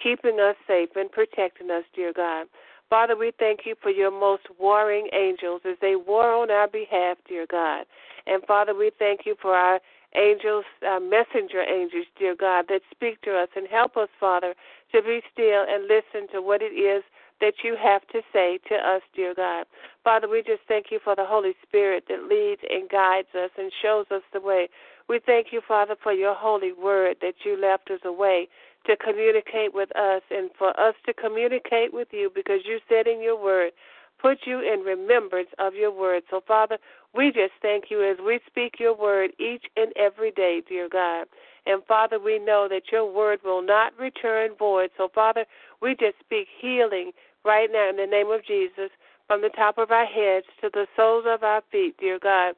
keeping 0.00 0.38
us 0.38 0.54
safe 0.66 0.90
and 0.96 1.10
protecting 1.10 1.70
us, 1.70 1.84
dear 1.94 2.12
God. 2.14 2.46
Father, 2.88 3.16
we 3.16 3.32
thank 3.38 3.60
you 3.64 3.74
for 3.82 3.90
your 3.90 4.12
most 4.12 4.44
warring 4.58 5.08
angels 5.12 5.62
as 5.68 5.76
they 5.80 5.96
war 5.96 6.32
on 6.32 6.50
our 6.50 6.68
behalf, 6.68 7.18
dear 7.28 7.46
God. 7.50 7.84
And 8.26 8.42
Father, 8.44 8.74
we 8.74 8.90
thank 8.96 9.26
you 9.26 9.34
for 9.40 9.54
our 9.54 9.80
angels, 10.14 10.64
our 10.86 11.00
messenger 11.00 11.62
angels, 11.62 12.06
dear 12.18 12.36
God, 12.36 12.66
that 12.68 12.82
speak 12.90 13.20
to 13.22 13.36
us 13.36 13.48
and 13.56 13.66
help 13.68 13.96
us, 13.96 14.08
Father, 14.18 14.54
to 14.92 15.02
be 15.02 15.20
still 15.32 15.64
and 15.68 15.88
listen 15.88 16.28
to 16.32 16.40
what 16.40 16.62
it 16.62 16.74
is 16.74 17.02
that 17.40 17.54
you 17.62 17.76
have 17.76 18.06
to 18.08 18.22
say 18.32 18.58
to 18.68 18.74
us, 18.74 19.02
dear 19.14 19.34
God. 19.34 19.66
Father, 20.04 20.28
we 20.28 20.42
just 20.42 20.62
thank 20.68 20.86
you 20.90 20.98
for 21.02 21.14
the 21.14 21.26
Holy 21.26 21.54
Spirit 21.66 22.04
that 22.08 22.28
leads 22.28 22.62
and 22.70 22.88
guides 22.88 23.28
us 23.34 23.50
and 23.58 23.70
shows 23.82 24.06
us 24.10 24.22
the 24.32 24.40
way. 24.40 24.68
We 25.08 25.20
thank 25.24 25.48
you, 25.52 25.60
Father, 25.66 25.96
for 26.02 26.12
your 26.12 26.34
holy 26.34 26.72
word 26.72 27.18
that 27.20 27.34
you 27.44 27.60
left 27.60 27.90
us 27.90 28.00
away 28.04 28.48
to 28.86 28.96
communicate 28.96 29.74
with 29.74 29.94
us 29.96 30.22
and 30.30 30.50
for 30.58 30.78
us 30.78 30.94
to 31.06 31.14
communicate 31.14 31.92
with 31.92 32.08
you 32.12 32.30
because 32.34 32.60
you 32.64 32.78
said 32.88 33.06
in 33.06 33.22
your 33.22 33.40
word, 33.40 33.72
put 34.20 34.38
you 34.46 34.60
in 34.60 34.80
remembrance 34.80 35.48
of 35.58 35.74
your 35.74 35.90
word. 35.90 36.22
So, 36.30 36.40
Father, 36.46 36.78
we 37.14 37.28
just 37.28 37.52
thank 37.62 37.84
you 37.90 38.02
as 38.02 38.16
we 38.24 38.40
speak 38.46 38.76
your 38.78 38.96
word 38.96 39.30
each 39.38 39.64
and 39.76 39.92
every 39.96 40.30
day, 40.30 40.62
dear 40.66 40.88
God. 40.88 41.26
And 41.66 41.82
Father, 41.84 42.18
we 42.18 42.38
know 42.38 42.68
that 42.70 42.92
your 42.92 43.10
word 43.12 43.40
will 43.44 43.62
not 43.62 43.98
return 43.98 44.50
void. 44.58 44.90
So, 44.96 45.08
Father, 45.14 45.44
we 45.82 45.96
just 45.98 46.18
speak 46.20 46.46
healing 46.60 47.12
right 47.44 47.68
now 47.72 47.90
in 47.90 47.96
the 47.96 48.06
name 48.06 48.30
of 48.30 48.44
Jesus 48.44 48.90
from 49.26 49.42
the 49.42 49.50
top 49.50 49.78
of 49.78 49.90
our 49.90 50.06
heads 50.06 50.46
to 50.60 50.70
the 50.72 50.86
soles 50.96 51.24
of 51.26 51.42
our 51.42 51.62
feet, 51.70 51.96
dear 51.98 52.18
God. 52.18 52.54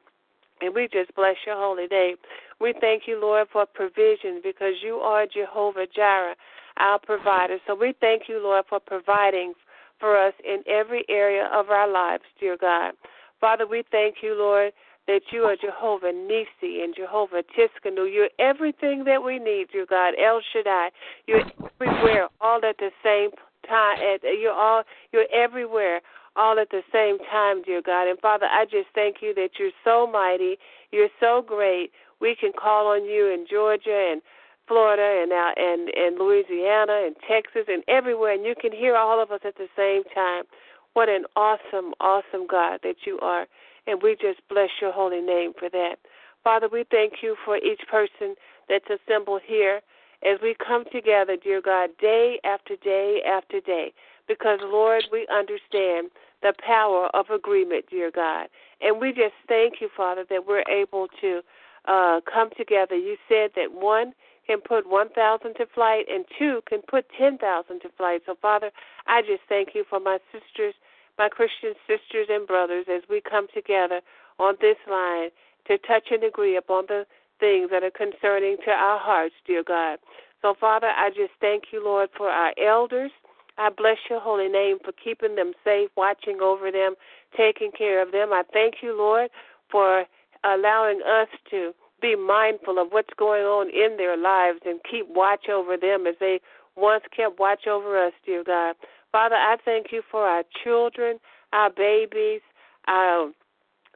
And 0.61 0.75
we 0.75 0.88
just 0.93 1.15
bless 1.15 1.37
your 1.47 1.57
holy 1.57 1.87
name. 1.91 2.17
We 2.61 2.75
thank 2.80 3.04
you, 3.06 3.21
Lord, 3.21 3.49
for 3.52 3.67
provision 3.67 4.41
because 4.43 4.75
you 4.82 4.97
are 4.97 5.26
Jehovah 5.26 5.87
Jireh, 5.95 6.35
our 6.78 6.99
provider. 6.99 7.59
So 7.67 7.75
we 7.75 7.95
thank 8.00 8.23
you, 8.28 8.41
Lord, 8.43 8.65
for 8.69 8.80
providing 8.80 9.54
for 10.00 10.17
us 10.17 10.35
in 10.45 10.63
every 10.69 11.04
area 11.09 11.49
of 11.52 11.71
our 11.71 11.91
lives, 11.91 12.25
dear 12.41 12.56
God. 12.61 12.95
Father, 13.41 13.67
we 13.67 13.85
thank 13.91 14.17
you, 14.23 14.35
Lord, 14.37 14.73
that 15.06 15.23
you 15.32 15.43
are 15.43 15.56
Jehovah 15.56 16.13
Nisi 16.13 16.82
and 16.82 16.95
Jehovah 16.95 17.43
Tsidkenu. 17.56 18.13
You're 18.13 18.28
everything 18.39 19.04
that 19.04 19.23
we 19.25 19.39
need, 19.39 19.69
dear 19.73 19.87
God. 19.89 20.15
El 20.23 20.41
Shaddai. 20.52 20.91
You're 21.26 21.43
everywhere, 21.80 22.28
all 22.41 22.61
at 22.69 22.76
the 22.78 22.91
same 23.02 23.30
time. 23.67 23.99
You're 24.23 24.52
all. 24.52 24.82
You're 25.13 25.26
everywhere, 25.35 26.00
all 26.39 26.59
at 26.59 26.71
the 26.71 26.83
same 26.93 27.19
time, 27.31 27.63
dear 27.63 27.83
God. 27.83 28.09
And 28.09 28.19
Father, 28.21 28.47
I 28.47 28.65
just 28.65 28.89
thank 28.95 29.17
you 29.21 29.35
that 29.35 29.51
you're 29.59 29.77
so 29.85 30.07
mighty. 30.07 30.57
You're 30.93 31.11
so 31.21 31.43
great 31.47 31.91
we 32.21 32.35
can 32.35 32.53
call 32.53 32.89
on 32.89 33.05
you 33.05 33.27
in 33.27 33.47
Georgia 33.51 34.11
and 34.13 34.23
Florida 34.67 35.23
and 35.23 35.33
out 35.33 35.55
and 35.57 35.89
and 35.89 36.19
Louisiana 36.19 37.03
and 37.07 37.17
Texas 37.27 37.65
and 37.69 37.83
everywhere, 37.89 38.33
and 38.33 38.45
you 38.45 38.55
can 38.61 38.73
hear 38.73 38.97
all 38.97 39.23
of 39.23 39.31
us 39.31 39.41
at 39.45 39.57
the 39.57 39.69
same 39.77 40.03
time. 40.15 40.45
What 40.93 41.09
an 41.09 41.25
awesome, 41.37 41.95
awesome 42.01 42.47
God 42.49 42.81
that 42.83 43.07
you 43.07 43.19
are, 43.21 43.47
and 43.87 44.03
we 44.03 44.17
just 44.21 44.41
bless 44.49 44.71
your 44.81 44.93
holy 44.93 45.21
name 45.21 45.53
for 45.59 45.69
that. 45.71 45.97
Father, 46.45 46.69
we 46.71 46.85
thank 46.91 47.15
you 47.23 47.37
for 47.45 47.57
each 47.57 47.81
person 47.91 48.35
that's 48.69 48.89
assembled 48.91 49.43
here 49.47 49.81
as 50.25 50.39
we 50.43 50.55
come 50.55 50.85
together, 50.91 51.37
dear 51.37 51.63
God, 51.63 51.91
day 52.01 52.41
after 52.45 52.77
day 52.77 53.23
after 53.27 53.61
day, 53.61 53.93
because 54.27 54.59
Lord, 54.63 55.05
we 55.13 55.27
understand 55.33 56.11
the 56.43 56.53
power 56.65 57.09
of 57.15 57.31
agreement, 57.31 57.87
dear 57.91 58.11
God, 58.11 58.49
and 58.81 59.01
we 59.01 59.11
just 59.11 59.35
thank 59.49 59.81
you, 59.81 59.89
Father, 59.97 60.25
that 60.31 60.47
we're 60.47 60.65
able 60.69 61.09
to 61.21 61.41
uh, 61.87 62.21
come 62.33 62.51
together. 62.57 62.97
You 62.97 63.17
said 63.29 63.51
that 63.57 63.73
one 63.73 64.13
can 64.47 64.61
put 64.61 64.89
1,000 64.89 65.55
to 65.55 65.67
flight 65.75 66.07
and 66.11 66.25
two 66.39 66.61
can 66.67 66.81
put 66.89 67.07
10,000 67.19 67.81
to 67.81 67.89
flight. 67.97 68.23
So, 68.27 68.35
Father, 68.41 68.71
I 69.07 69.21
just 69.23 69.43
thank 69.49 69.71
you 69.75 69.85
for 69.89 70.01
my 70.01 70.19
sisters, 70.33 70.75
my 71.19 71.29
Christian 71.29 71.75
sisters 71.87 72.29
and 72.31 72.47
brothers, 72.47 72.87
as 72.93 73.03
we 73.11 73.21
come 73.21 73.47
together 73.53 74.01
on 74.39 74.55
this 74.61 74.77
line 74.91 75.31
to 75.67 75.77
touch 75.79 76.09
and 76.11 76.25
agree 76.25 76.57
upon 76.57 76.87
the 76.89 77.05
things 77.41 77.71
that 77.71 77.83
are 77.83 77.91
concerning 77.91 78.57
to 78.65 78.71
our 78.71 78.99
hearts, 78.99 79.35
dear 79.47 79.63
God. 79.63 79.99
So, 80.41 80.55
Father, 80.59 80.89
I 80.89 81.11
just 81.11 81.33
thank 81.41 81.65
you, 81.73 81.85
Lord, 81.85 82.09
for 82.17 82.31
our 82.31 82.53
elders. 82.63 83.11
I 83.58 83.71
bless 83.71 83.99
your 84.08 84.21
holy 84.21 84.49
name 84.49 84.78
for 84.84 84.92
keeping 84.92 85.34
them 85.34 85.52
safe, 85.64 85.90
watching 85.97 86.40
over 86.40 86.71
them, 86.71 86.94
taking 87.36 87.73
care 87.76 88.00
of 88.00 88.12
them. 88.12 88.32
I 88.32 88.42
thank 88.52 88.76
you, 88.82 88.97
Lord, 88.97 89.30
for 89.71 90.04
allowing 90.44 91.00
us 91.02 91.28
to 91.50 91.73
be 92.00 92.14
mindful 92.14 92.78
of 92.78 92.88
what's 92.90 93.12
going 93.18 93.42
on 93.42 93.68
in 93.68 93.97
their 93.97 94.16
lives 94.16 94.60
and 94.64 94.80
keep 94.88 95.06
watch 95.08 95.49
over 95.49 95.76
them 95.76 96.06
as 96.06 96.14
they 96.21 96.40
once 96.76 97.02
kept 97.14 97.40
watch 97.40 97.66
over 97.66 98.00
us, 98.06 98.12
dear 98.25 98.44
God. 98.44 98.76
Father, 99.10 99.34
I 99.34 99.56
thank 99.64 99.86
you 99.90 100.02
for 100.08 100.25
our 100.25 100.44
children, 100.62 101.18
our 101.52 101.71
babies, 101.71 102.40
our 102.86 103.32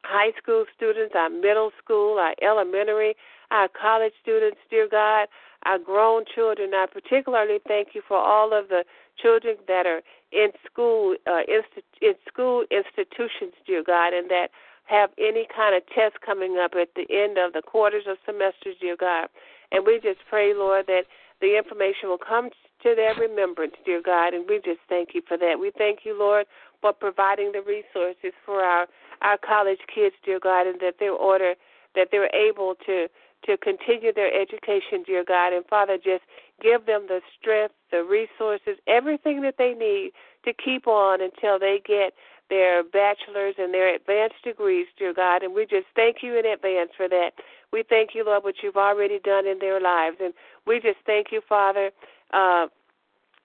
high 0.05 0.33
school 0.42 0.64
students, 0.75 1.14
our 1.16 1.31
middle 1.31 1.70
school, 1.83 2.18
our 2.18 2.35
elementary, 2.42 3.14
our 3.53 3.68
college 3.68 4.12
students, 4.20 4.59
dear 4.68 4.88
God, 4.90 5.29
our 5.64 5.79
grown 5.79 6.25
children. 6.35 6.72
I 6.75 6.87
particularly 6.92 7.59
thank 7.68 7.88
you 7.94 8.03
for 8.07 8.16
all 8.16 8.53
of 8.53 8.68
the 8.68 8.85
children 9.20 9.57
that 9.68 9.87
are 9.87 10.03
in 10.33 10.48
school, 10.64 11.16
uh, 11.27 11.42
inst- 11.48 11.87
in 12.01 12.14
school 12.27 12.64
institutions, 12.70 13.55
dear 13.66 13.83
God, 13.83 14.12
and 14.14 14.31
that 14.31 14.48
have 14.85 15.11
any 15.18 15.46
kind 15.55 15.75
of 15.75 15.83
test 15.94 16.20
coming 16.20 16.59
up 16.59 16.72
at 16.75 16.94
the 16.94 17.07
end 17.11 17.38
of 17.38 17.53
the 17.53 17.62
quarters 17.62 18.05
or 18.07 18.16
semesters, 18.27 18.77
dear 18.81 18.96
God. 18.96 19.29
And 19.70 19.87
we 19.87 20.01
just 20.01 20.20
pray, 20.29 20.55
Lord, 20.55 20.87
that 20.87 21.05
the 21.40 21.57
information 21.57 22.09
will 22.09 22.18
come 22.18 22.51
to 22.83 22.94
their 22.94 23.14
remembrance, 23.14 23.75
dear 23.85 24.03
God, 24.03 24.35
and 24.35 24.48
we 24.48 24.61
just 24.64 24.81
thank 24.88 25.14
you 25.14 25.22
for 25.27 25.37
that. 25.38 25.59
We 25.59 25.70
thank 25.77 26.01
you, 26.05 26.18
Lord, 26.18 26.46
for 26.81 26.92
providing 26.92 27.53
the 27.53 27.62
resources 27.62 28.33
for 28.44 28.62
our 28.62 28.87
our 29.22 29.38
college 29.38 29.79
kids, 29.94 30.16
dear 30.25 30.40
God, 30.40 30.66
and 30.66 30.81
that 30.81 30.96
they're 30.98 31.12
order 31.12 31.55
that 31.94 32.09
they're 32.11 32.35
able 32.35 32.75
to 32.87 33.07
to 33.45 33.57
continue 33.57 34.13
their 34.13 34.33
education, 34.33 35.03
dear 35.05 35.25
God, 35.25 35.53
and 35.53 35.65
Father, 35.67 35.97
just 35.97 36.23
give 36.63 36.87
them 36.87 37.07
the 37.09 37.21
strength, 37.39 37.75
the 37.91 38.05
resources, 38.05 38.79
everything 38.87 39.43
that 39.43 39.57
they 39.59 39.75
need 39.75 40.13
to 40.45 40.53
keep 40.53 40.87
on 40.87 41.21
until 41.21 41.59
they 41.59 41.81
get 41.85 42.15
their 42.51 42.83
bachelor's 42.85 43.55
and 43.59 43.73
their 43.73 43.95
advanced 43.95 44.43
degrees, 44.45 44.87
dear 44.99 45.15
God, 45.15 45.43
and 45.43 45.55
we 45.55 45.63
just 45.63 45.87
thank 45.97 46.19
you 46.23 46.39
in 46.39 46.45
advance 46.45 46.91
for 46.97 47.09
that. 47.09 47.33
We 47.73 47.83
thank 47.89 48.11
you, 48.15 48.25
Lord, 48.25 48.45
what 48.45 48.57
you've 48.63 48.77
already 48.77 49.19
done 49.19 49.47
in 49.47 49.59
their 49.59 49.81
lives, 49.81 50.17
and 50.21 50.35
we 50.67 50.81
just 50.81 50.99
thank 51.07 51.29
you, 51.33 51.41
Father, 51.49 51.91
uh, 52.33 52.67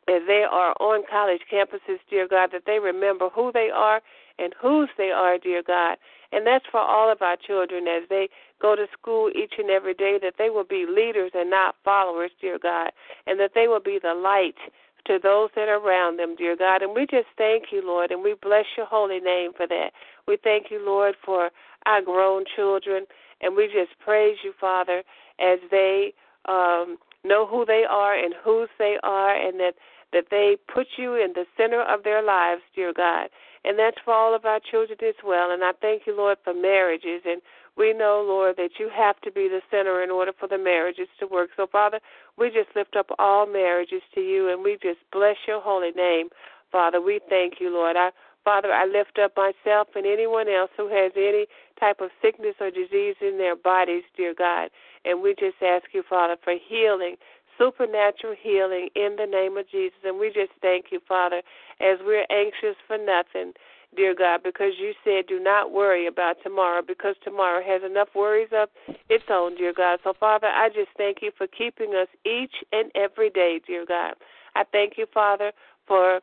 as 0.10 0.22
they 0.28 0.46
are 0.50 0.74
on 0.80 1.04
college 1.10 1.42
campuses, 1.52 2.00
dear 2.10 2.28
God, 2.28 2.50
that 2.54 2.64
they 2.66 2.80
remember 2.80 3.30
who 3.30 3.52
they 3.54 3.70
are 3.74 4.02
and 4.40 4.54
whose 4.62 4.90
they 4.98 5.12
are, 5.12 5.38
dear 5.38 5.64
God. 5.66 5.98
And 6.32 6.46
that's 6.46 6.66
for 6.72 6.82
all 6.82 7.12
of 7.12 7.22
our 7.22 7.38
children 7.38 7.88
as 7.88 8.08
they 8.10 8.30
go 8.62 8.76
to 8.76 8.86
school 9.00 9.30
each 9.30 9.54
and 9.58 9.70
every 9.70 9.94
day, 9.94 10.18
that 10.22 10.34
they 10.38 10.50
will 10.50 10.66
be 10.66 10.86
leaders 10.90 11.32
and 11.34 11.50
not 11.50 11.76
followers, 11.84 12.32
dear 12.42 12.60
God, 12.62 12.92
and 13.26 13.40
that 13.40 13.52
they 13.56 13.68
will 13.68 13.80
be 13.80 14.00
the 14.02 14.14
light 14.14 14.58
to 15.06 15.20
those 15.22 15.50
that 15.56 15.70
are 15.70 15.80
around 15.80 16.20
them, 16.20 16.36
dear 16.36 16.56
God. 16.56 16.82
And 16.82 16.94
we 16.94 17.02
just 17.02 17.28
thank 17.38 17.66
you, 17.72 17.82
Lord, 17.86 18.12
and 18.12 18.24
we 18.24 18.36
bless 18.42 18.66
your 18.76 18.86
holy 18.86 19.20
name 19.20 19.52
for 19.56 19.66
that. 19.68 19.92
We 20.28 20.38
thank 20.44 20.66
you, 20.70 20.86
Lord, 20.86 21.16
for 21.26 21.50
our 21.86 22.02
grown 22.02 22.44
children, 22.56 23.06
and 23.42 23.56
we 23.56 23.68
just 23.68 23.98
praise 24.04 24.38
you, 24.44 24.54
Father, 24.60 25.04
as 25.40 25.60
they 25.72 26.14
um, 26.50 26.98
know 27.24 27.48
who 27.48 27.66
they 27.66 27.84
are 27.90 28.18
and 28.18 28.34
whose 28.44 28.70
they 28.78 28.98
are, 29.04 29.36
and 29.36 29.60
that 29.60 29.74
that 30.14 30.26
they 30.32 30.56
put 30.74 30.88
you 30.98 31.16
in 31.16 31.34
the 31.36 31.46
center 31.58 31.82
of 31.82 32.04
their 32.04 32.24
lives, 32.24 32.62
dear 32.74 32.94
God. 32.96 33.28
And 33.68 33.78
that's 33.78 33.98
for 34.06 34.14
all 34.14 34.34
of 34.34 34.46
our 34.46 34.62
children 34.62 34.98
as 35.06 35.20
well. 35.26 35.52
And 35.52 35.62
I 35.62 35.72
thank 35.82 36.04
you, 36.08 36.16
Lord, 36.16 36.38
for 36.44 36.54
marriages. 36.54 37.22
And 37.26 37.42
we 37.76 37.94
know, 37.94 38.24
Lord, 38.26 38.56
that 38.56 38.80
you 38.80 38.90
have 38.96 39.20
to 39.22 39.32
be 39.32 39.50
the 39.50 39.60
center 39.70 40.02
in 40.02 40.10
order 40.10 40.32
for 40.40 40.48
the 40.48 40.58
marriages 40.58 41.10
to 41.20 41.28
work. 41.28 41.50
So, 41.58 41.68
Father, 41.70 42.00
we 42.38 42.48
just 42.48 42.74
lift 42.78 42.96
up 42.96 43.08
all 43.20 43.46
marriages 43.46 44.02
to 44.16 44.22
you 44.22 44.50
and 44.50 44.64
we 44.64 44.78
just 44.82 45.00
bless 45.12 45.36
your 45.46 45.62
holy 45.62 45.92
name. 45.92 46.30
Father, 46.72 47.02
we 47.02 47.20
thank 47.30 47.56
you, 47.60 47.70
Lord. 47.70 47.98
I 47.98 48.12
Father, 48.48 48.72
I 48.72 48.86
lift 48.86 49.20
up 49.20 49.34
myself 49.36 49.90
and 49.94 50.06
anyone 50.06 50.48
else 50.48 50.72
who 50.78 50.88
has 50.88 51.12
any 51.18 51.48
type 51.78 52.00
of 52.00 52.12
sickness 52.22 52.56
or 52.62 52.72
disease 52.72 53.16
in 53.20 53.38
their 53.38 53.58
bodies, 53.58 54.04
dear 54.16 54.34
God. 54.34 54.70
And 55.04 55.22
we 55.22 55.36
just 55.38 55.58
ask 55.62 55.84
you, 55.92 56.02
Father, 56.08 56.38
for 56.42 56.56
healing, 56.56 57.18
supernatural 57.58 58.36
healing 58.42 58.90
in 58.96 59.16
the 59.18 59.26
name 59.26 59.58
of 59.58 59.70
Jesus. 59.70 59.98
And 60.04 60.20
we 60.20 60.28
just 60.28 60.52
thank 60.62 60.86
you, 60.92 61.00
Father, 61.08 61.42
as 61.82 62.00
we're 62.06 62.26
anxious 62.30 62.76
for 62.88 62.98
nothing, 62.98 63.54
dear 63.96 64.14
God, 64.16 64.42
because 64.44 64.74
you 64.80 64.94
said 65.04 65.28
do 65.28 65.40
not 65.40 65.72
worry 65.72 66.08
about 66.08 66.38
tomorrow 66.44 66.82
because 66.86 67.16
tomorrow 67.24 67.64
has 67.66 67.82
enough 67.84 68.10
worries 68.16 68.50
of 68.52 68.70
its 69.10 69.26
own, 69.30 69.56
dear 69.56 69.74
God. 69.74 70.00
So, 70.04 70.14
Father, 70.20 70.48
I 70.48 70.70
just 70.70 70.90
thank 70.98 71.18
you 71.22 71.32
for 71.38 71.48
keeping 71.48 71.96
us 71.96 72.08
each 72.26 72.64
and 72.72 72.92
every 72.96 73.30
day, 73.30 73.60
dear 73.66 73.86
God. 73.86 74.16
I 74.56 74.64
thank 74.72 74.94
you, 74.98 75.06
Father, 75.14 75.52
for 75.88 76.22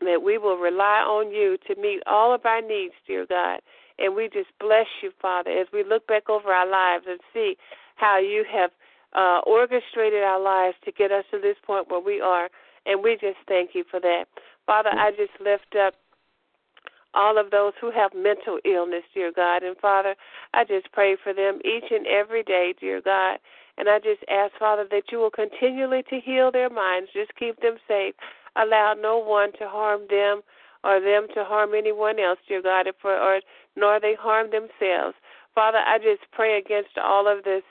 that 0.00 0.22
we 0.22 0.38
will 0.38 0.58
rely 0.58 1.00
on 1.00 1.32
you 1.32 1.56
to 1.66 1.80
meet 1.80 2.02
all 2.06 2.34
of 2.34 2.44
our 2.44 2.60
needs, 2.60 2.94
dear 3.06 3.26
God. 3.26 3.60
And 3.98 4.14
we 4.14 4.28
just 4.28 4.50
bless 4.58 4.86
you, 5.02 5.12
Father, 5.22 5.50
as 5.50 5.68
we 5.72 5.84
look 5.84 6.06
back 6.06 6.28
over 6.28 6.52
our 6.52 6.68
lives 6.68 7.04
and 7.08 7.20
see 7.32 7.56
how 7.96 8.18
you 8.18 8.44
have 8.50 8.70
uh, 9.14 9.40
orchestrated 9.46 10.22
our 10.22 10.40
lives 10.40 10.76
to 10.84 10.92
get 10.92 11.12
us 11.12 11.24
to 11.30 11.38
this 11.38 11.56
point 11.66 11.90
where 11.90 12.00
we 12.00 12.20
are. 12.20 12.48
And 12.86 13.02
we 13.02 13.14
just 13.14 13.38
thank 13.48 13.70
you 13.74 13.84
for 13.90 14.00
that. 14.00 14.24
Father, 14.66 14.90
I 14.90 15.10
just 15.10 15.32
lift 15.40 15.74
up 15.76 15.94
all 17.14 17.38
of 17.38 17.50
those 17.50 17.72
who 17.80 17.90
have 17.92 18.10
mental 18.14 18.58
illness, 18.64 19.04
dear 19.14 19.32
God. 19.34 19.62
And 19.62 19.76
Father, 19.76 20.14
I 20.52 20.64
just 20.64 20.90
pray 20.92 21.16
for 21.22 21.32
them 21.32 21.60
each 21.64 21.90
and 21.90 22.06
every 22.06 22.42
day, 22.42 22.74
dear 22.78 23.00
God. 23.00 23.38
And 23.78 23.88
I 23.88 23.98
just 23.98 24.22
ask, 24.30 24.52
Father, 24.58 24.84
that 24.90 25.04
you 25.10 25.18
will 25.18 25.30
continually 25.30 26.02
to 26.10 26.20
heal 26.20 26.50
their 26.52 26.70
minds, 26.70 27.10
just 27.12 27.34
keep 27.36 27.60
them 27.60 27.76
safe 27.88 28.14
allow 28.56 28.94
no 28.98 29.18
one 29.18 29.52
to 29.52 29.68
harm 29.68 30.02
them 30.08 30.42
or 30.82 31.00
them 31.00 31.26
to 31.34 31.44
harm 31.44 31.74
anyone 31.74 32.18
else, 32.20 32.38
dear 32.46 32.62
God, 32.62 32.86
for, 33.00 33.16
or 33.16 33.40
nor 33.76 34.00
they 34.00 34.14
harm 34.18 34.50
themselves. 34.50 35.16
Father, 35.54 35.78
I 35.78 35.98
just 35.98 36.30
pray 36.32 36.58
against 36.58 36.98
all 37.02 37.26
of 37.26 37.44
this 37.44 37.62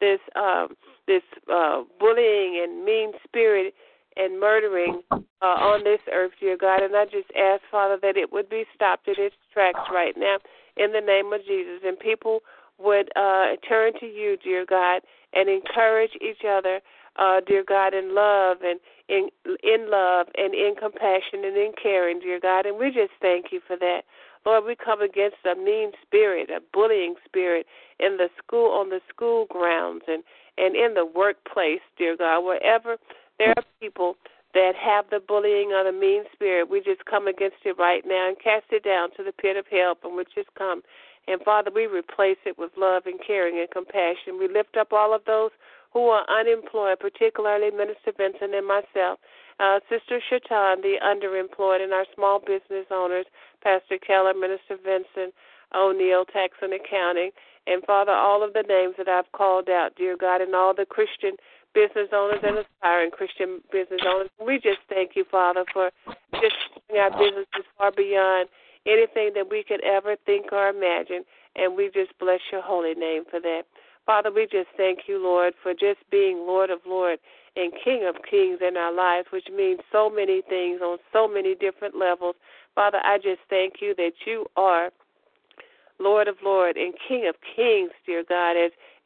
this 0.00 0.20
um, 0.34 0.68
this 1.06 1.22
uh, 1.52 1.82
bullying 1.98 2.60
and 2.62 2.84
mean 2.84 3.12
spirit 3.24 3.74
and 4.16 4.40
murdering 4.40 5.02
uh, 5.12 5.44
on 5.44 5.84
this 5.84 6.00
earth, 6.12 6.32
dear 6.40 6.56
God. 6.56 6.82
And 6.82 6.96
I 6.96 7.04
just 7.04 7.30
ask, 7.36 7.62
Father, 7.70 7.98
that 8.02 8.16
it 8.16 8.32
would 8.32 8.48
be 8.48 8.64
stopped 8.74 9.08
in 9.08 9.14
its 9.18 9.36
tracks 9.52 9.80
right 9.92 10.14
now 10.16 10.38
in 10.76 10.92
the 10.92 11.00
name 11.00 11.32
of 11.32 11.40
Jesus. 11.46 11.80
And 11.84 11.98
people 11.98 12.40
would 12.78 13.10
uh, 13.16 13.56
turn 13.68 13.92
to 14.00 14.06
you, 14.06 14.36
dear 14.42 14.64
God, 14.66 15.02
and 15.32 15.48
encourage 15.48 16.12
each 16.20 16.44
other, 16.48 16.80
uh, 17.16 17.40
dear 17.46 17.64
God, 17.66 17.94
in 17.94 18.14
love 18.14 18.58
and 18.62 18.80
in 19.08 19.28
in 19.62 19.90
love 19.90 20.26
and 20.36 20.54
in 20.54 20.74
compassion 20.78 21.44
and 21.44 21.56
in 21.56 21.72
caring, 21.80 22.20
dear 22.20 22.40
God. 22.40 22.66
And 22.66 22.78
we 22.78 22.86
just 22.86 23.12
thank 23.20 23.46
you 23.52 23.60
for 23.66 23.76
that. 23.76 24.02
Lord, 24.46 24.64
we 24.64 24.76
come 24.76 25.02
against 25.02 25.38
a 25.44 25.56
mean 25.56 25.90
spirit, 26.06 26.50
a 26.50 26.60
bullying 26.72 27.16
spirit 27.26 27.66
in 27.98 28.16
the 28.16 28.28
school 28.38 28.70
on 28.70 28.90
the 28.90 29.00
school 29.12 29.46
grounds 29.50 30.02
and 30.06 30.22
and 30.56 30.74
in 30.74 30.94
the 30.94 31.04
workplace, 31.04 31.84
dear 31.98 32.16
God, 32.16 32.40
wherever 32.40 32.96
there 33.38 33.52
are 33.58 33.64
people 33.78 34.16
that 34.54 34.72
have 34.74 35.04
the 35.10 35.20
bullying 35.20 35.72
or 35.72 35.84
the 35.84 35.92
mean 35.92 36.24
spirit, 36.32 36.70
we 36.70 36.80
just 36.80 37.04
come 37.04 37.28
against 37.28 37.60
it 37.66 37.76
right 37.78 38.04
now 38.06 38.28
and 38.28 38.38
cast 38.40 38.64
it 38.70 38.82
down 38.82 39.10
to 39.16 39.22
the 39.22 39.32
pit 39.32 39.58
of 39.58 39.66
hell 39.70 39.98
from 40.00 40.16
which 40.16 40.30
it's 40.34 40.48
come. 40.56 40.80
And 41.28 41.42
Father, 41.42 41.70
we 41.74 41.84
replace 41.84 42.38
it 42.46 42.56
with 42.56 42.70
love 42.78 43.02
and 43.04 43.20
caring 43.20 43.58
and 43.58 43.68
compassion. 43.70 44.38
We 44.38 44.48
lift 44.48 44.78
up 44.78 44.94
all 44.94 45.14
of 45.14 45.26
those 45.26 45.50
who 45.92 46.08
are 46.08 46.24
unemployed, 46.28 47.00
particularly 47.00 47.70
Minister 47.70 48.12
Vincent 48.16 48.54
and 48.54 48.66
myself, 48.66 49.18
uh, 49.58 49.80
Sister 49.88 50.20
Shatan, 50.20 50.82
the 50.82 50.96
underemployed, 51.02 51.82
and 51.82 51.92
our 51.92 52.06
small 52.14 52.38
business 52.38 52.86
owners, 52.90 53.26
Pastor 53.66 53.98
Keller, 53.98 54.32
Minister 54.32 54.78
Vincent, 54.78 55.34
O'Neill, 55.74 56.24
Tax 56.26 56.54
and 56.62 56.72
Accounting, 56.72 57.30
and 57.66 57.82
Father, 57.82 58.12
all 58.12 58.44
of 58.46 58.52
the 58.52 58.62
names 58.62 58.94
that 58.96 59.08
I've 59.08 59.30
called 59.32 59.68
out, 59.68 59.90
dear 59.98 60.16
God, 60.16 60.40
and 60.40 60.54
all 60.54 60.72
the 60.72 60.86
Christian 60.86 61.34
business 61.74 62.14
owners 62.14 62.38
and 62.46 62.58
aspiring 62.58 63.10
Christian 63.10 63.58
business 63.72 64.00
owners. 64.06 64.30
We 64.38 64.62
just 64.62 64.86
thank 64.88 65.16
you, 65.16 65.24
Father, 65.28 65.64
for 65.72 65.90
just 66.38 66.54
taking 66.74 67.02
our 67.02 67.10
businesses 67.10 67.66
far 67.76 67.90
beyond 67.90 68.48
anything 68.86 69.34
that 69.34 69.50
we 69.50 69.64
could 69.66 69.82
ever 69.82 70.14
think 70.24 70.52
or 70.52 70.68
imagine, 70.68 71.24
and 71.56 71.76
we 71.76 71.90
just 71.92 72.16
bless 72.20 72.40
your 72.52 72.62
holy 72.62 72.94
name 72.94 73.24
for 73.28 73.40
that. 73.40 73.62
Father, 74.06 74.30
we 74.30 74.44
just 74.44 74.70
thank 74.76 75.00
you, 75.08 75.20
Lord, 75.20 75.54
for 75.60 75.72
just 75.72 75.98
being 76.12 76.46
Lord 76.46 76.70
of 76.70 76.78
Lords 76.86 77.20
and 77.56 77.72
King 77.82 78.06
of 78.08 78.14
Kings 78.30 78.60
in 78.62 78.76
our 78.76 78.94
lives, 78.94 79.26
which 79.32 79.48
means 79.52 79.80
so 79.90 80.08
many 80.08 80.42
things 80.48 80.80
on 80.80 80.98
so 81.12 81.26
many 81.26 81.56
different 81.56 81.96
levels. 81.98 82.36
Father, 82.76 82.98
I 83.02 83.16
just 83.16 83.40
thank 83.48 83.76
you 83.80 83.94
that 83.96 84.12
you 84.26 84.44
are 84.56 84.90
Lord 85.98 86.28
of 86.28 86.36
Lords 86.44 86.78
and 86.78 86.92
King 87.08 87.26
of 87.26 87.34
Kings, 87.56 87.90
dear 88.04 88.22
God, 88.28 88.54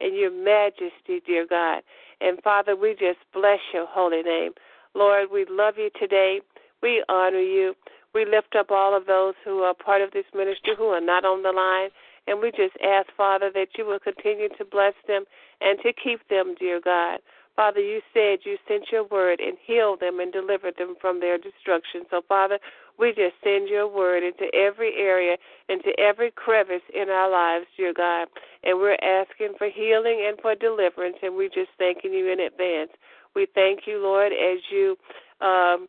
in 0.01 0.13
your 0.13 0.29
majesty, 0.29 1.21
dear 1.25 1.47
God. 1.49 1.81
And 2.19 2.37
Father, 2.43 2.75
we 2.75 2.91
just 2.91 3.19
bless 3.33 3.59
your 3.73 3.87
holy 3.87 4.21
name. 4.23 4.51
Lord, 4.93 5.29
we 5.31 5.45
love 5.49 5.75
you 5.77 5.89
today. 5.97 6.41
We 6.83 7.03
honor 7.07 7.39
you. 7.39 7.73
We 8.13 8.25
lift 8.25 8.55
up 8.59 8.71
all 8.71 8.95
of 8.95 9.05
those 9.05 9.35
who 9.45 9.59
are 9.59 9.73
part 9.73 10.01
of 10.01 10.11
this 10.11 10.25
ministry 10.35 10.73
who 10.77 10.87
are 10.87 10.99
not 10.99 11.23
on 11.23 11.41
the 11.41 11.53
line. 11.53 11.89
And 12.27 12.41
we 12.41 12.51
just 12.51 12.75
ask, 12.83 13.07
Father, 13.15 13.49
that 13.53 13.69
you 13.77 13.85
will 13.85 13.99
continue 13.99 14.49
to 14.57 14.65
bless 14.65 14.93
them 15.07 15.23
and 15.61 15.79
to 15.79 15.93
keep 15.93 16.27
them, 16.27 16.55
dear 16.59 16.81
God. 16.83 17.19
Father, 17.61 17.79
you 17.79 18.01
said 18.11 18.39
you 18.43 18.57
sent 18.67 18.85
your 18.91 19.03
word 19.03 19.39
and 19.39 19.55
healed 19.63 19.99
them 19.99 20.19
and 20.19 20.33
delivered 20.33 20.73
them 20.79 20.95
from 20.99 21.19
their 21.19 21.37
destruction. 21.37 22.01
So, 22.09 22.21
Father, 22.27 22.57
we 22.97 23.09
just 23.09 23.35
send 23.43 23.69
your 23.69 23.87
word 23.87 24.23
into 24.23 24.49
every 24.55 24.95
area, 24.97 25.37
into 25.69 25.93
every 25.99 26.31
crevice 26.31 26.81
in 26.91 27.09
our 27.09 27.29
lives, 27.29 27.67
dear 27.77 27.93
God. 27.93 28.29
And 28.63 28.79
we're 28.79 28.97
asking 29.03 29.53
for 29.59 29.69
healing 29.69 30.25
and 30.27 30.41
for 30.41 30.55
deliverance, 30.55 31.17
and 31.21 31.35
we're 31.35 31.53
just 31.53 31.69
thanking 31.77 32.13
you 32.13 32.33
in 32.33 32.39
advance. 32.39 32.89
We 33.35 33.45
thank 33.53 33.81
you, 33.85 34.01
Lord, 34.01 34.31
as 34.31 34.57
you 34.71 34.97
um, 35.39 35.85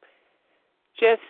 just 1.00 1.24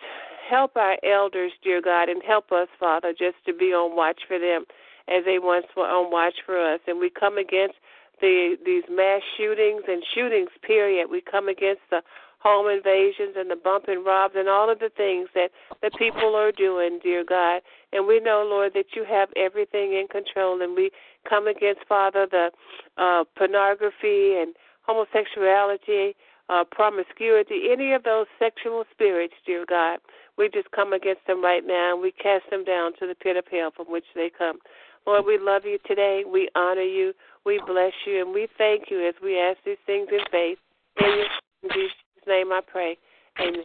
help 0.50 0.74
our 0.74 0.96
elders, 1.08 1.52
dear 1.62 1.80
God, 1.80 2.08
and 2.08 2.20
help 2.26 2.50
us, 2.50 2.66
Father, 2.80 3.12
just 3.12 3.36
to 3.46 3.54
be 3.54 3.66
on 3.66 3.94
watch 3.94 4.22
for 4.26 4.40
them 4.40 4.64
as 5.06 5.24
they 5.24 5.38
once 5.38 5.66
were 5.76 5.86
on 5.86 6.10
watch 6.10 6.34
for 6.44 6.58
us. 6.58 6.80
And 6.88 6.98
we 6.98 7.10
come 7.10 7.38
against 7.38 7.76
the 8.22 8.56
these 8.64 8.84
mass 8.88 9.20
shootings 9.36 9.82
and 9.86 10.02
shootings 10.14 10.48
period. 10.62 11.08
We 11.10 11.20
come 11.20 11.48
against 11.48 11.82
the 11.90 12.00
home 12.38 12.68
invasions 12.68 13.34
and 13.36 13.50
the 13.50 13.56
bump 13.56 13.84
and 13.86 14.04
robs 14.04 14.34
and 14.36 14.48
all 14.48 14.70
of 14.70 14.78
the 14.80 14.90
things 14.96 15.28
that 15.34 15.50
the 15.80 15.90
people 15.96 16.34
are 16.34 16.50
doing, 16.50 16.98
dear 17.02 17.24
God. 17.24 17.62
And 17.92 18.06
we 18.06 18.18
know, 18.18 18.44
Lord, 18.48 18.72
that 18.74 18.96
you 18.96 19.04
have 19.08 19.28
everything 19.36 19.92
in 19.92 20.06
control. 20.10 20.60
And 20.60 20.74
we 20.74 20.90
come 21.28 21.46
against, 21.46 21.82
Father, 21.88 22.26
the 22.28 22.50
uh, 22.96 23.24
pornography 23.36 24.38
and 24.40 24.54
homosexuality, 24.82 26.16
uh, 26.48 26.64
promiscuity, 26.68 27.70
any 27.70 27.92
of 27.92 28.02
those 28.02 28.26
sexual 28.40 28.84
spirits, 28.90 29.34
dear 29.46 29.64
God. 29.68 30.00
We 30.36 30.48
just 30.48 30.70
come 30.72 30.92
against 30.92 31.26
them 31.26 31.44
right 31.44 31.62
now 31.64 31.92
and 31.92 32.02
we 32.02 32.10
cast 32.10 32.50
them 32.50 32.64
down 32.64 32.92
to 32.98 33.06
the 33.06 33.14
pit 33.14 33.36
of 33.36 33.44
hell 33.50 33.70
from 33.76 33.86
which 33.86 34.06
they 34.16 34.30
come. 34.36 34.58
Lord, 35.06 35.26
we 35.26 35.38
love 35.38 35.62
you 35.64 35.78
today. 35.86 36.22
We 36.30 36.48
honor 36.54 36.82
you. 36.82 37.12
We 37.44 37.60
bless 37.66 37.92
you. 38.06 38.20
And 38.22 38.32
we 38.32 38.48
thank 38.58 38.84
you 38.90 39.06
as 39.06 39.14
we 39.22 39.38
ask 39.38 39.58
these 39.64 39.76
things 39.86 40.08
in 40.10 40.20
faith. 40.30 40.58
In 41.00 41.68
Jesus' 41.72 41.92
name 42.26 42.52
I 42.52 42.60
pray. 42.66 42.96
Amen. 43.40 43.64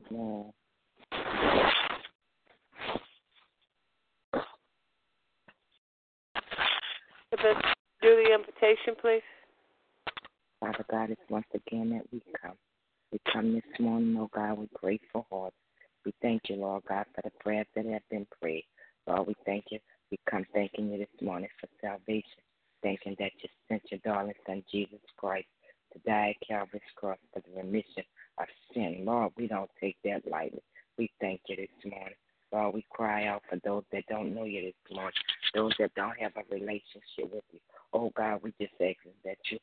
Amen. 0.00 0.52
Do 8.02 8.16
the 8.16 8.34
invitation, 8.34 8.94
please. 9.00 9.22
Father 10.58 10.84
God, 10.90 11.10
it's 11.10 11.20
once 11.28 11.46
again 11.54 11.90
that 11.90 12.02
we 12.12 12.22
come. 12.40 12.56
We 13.12 13.18
come 13.32 13.54
this 13.54 13.62
morning, 13.78 14.16
oh 14.18 14.30
God, 14.34 14.58
with 14.58 14.72
grateful 14.72 15.26
hearts. 15.30 15.56
We 16.04 16.12
thank 16.22 16.42
you, 16.48 16.56
Lord 16.56 16.82
God, 16.88 17.06
for 17.14 17.22
the 17.22 17.30
prayers 17.40 17.66
that 17.74 17.86
have 17.86 18.02
been 18.10 18.26
prayed. 18.40 18.64
Lord, 19.06 19.28
we 19.28 19.34
thank 19.44 19.64
you 19.70 19.78
we 20.10 20.18
come 20.28 20.44
thanking 20.52 20.90
you 20.90 20.98
this 20.98 21.22
morning 21.22 21.48
for 21.60 21.68
salvation, 21.80 22.42
thanking 22.82 23.16
that 23.18 23.30
you 23.42 23.48
sent 23.68 23.82
your 23.90 24.00
darling 24.04 24.34
son 24.46 24.64
Jesus 24.70 24.98
Christ 25.16 25.46
to 25.92 26.00
die 26.00 26.34
at 26.40 26.48
Calvary's 26.48 26.82
cross 26.96 27.18
for 27.32 27.40
the 27.40 27.62
remission 27.62 28.02
of 28.38 28.46
sin. 28.74 29.02
Lord, 29.04 29.32
we 29.36 29.46
don't 29.46 29.70
take 29.80 29.96
that 30.04 30.28
lightly. 30.28 30.62
We 30.98 31.10
thank 31.20 31.42
you 31.48 31.56
this 31.56 31.90
morning. 31.92 32.14
Lord, 32.52 32.74
we 32.74 32.84
cry 32.90 33.26
out 33.26 33.42
for 33.48 33.58
those 33.64 33.84
that 33.92 34.06
don't 34.08 34.34
know 34.34 34.44
you 34.44 34.62
this 34.62 34.96
morning, 34.96 35.12
those 35.54 35.72
that 35.78 35.94
don't 35.94 36.18
have 36.18 36.32
a 36.36 36.54
relationship 36.54 37.32
with 37.32 37.44
you. 37.52 37.60
Oh 37.92 38.10
God, 38.16 38.40
we 38.42 38.52
just 38.60 38.74
ask 38.80 38.96
that 39.24 39.36
you 39.50 39.58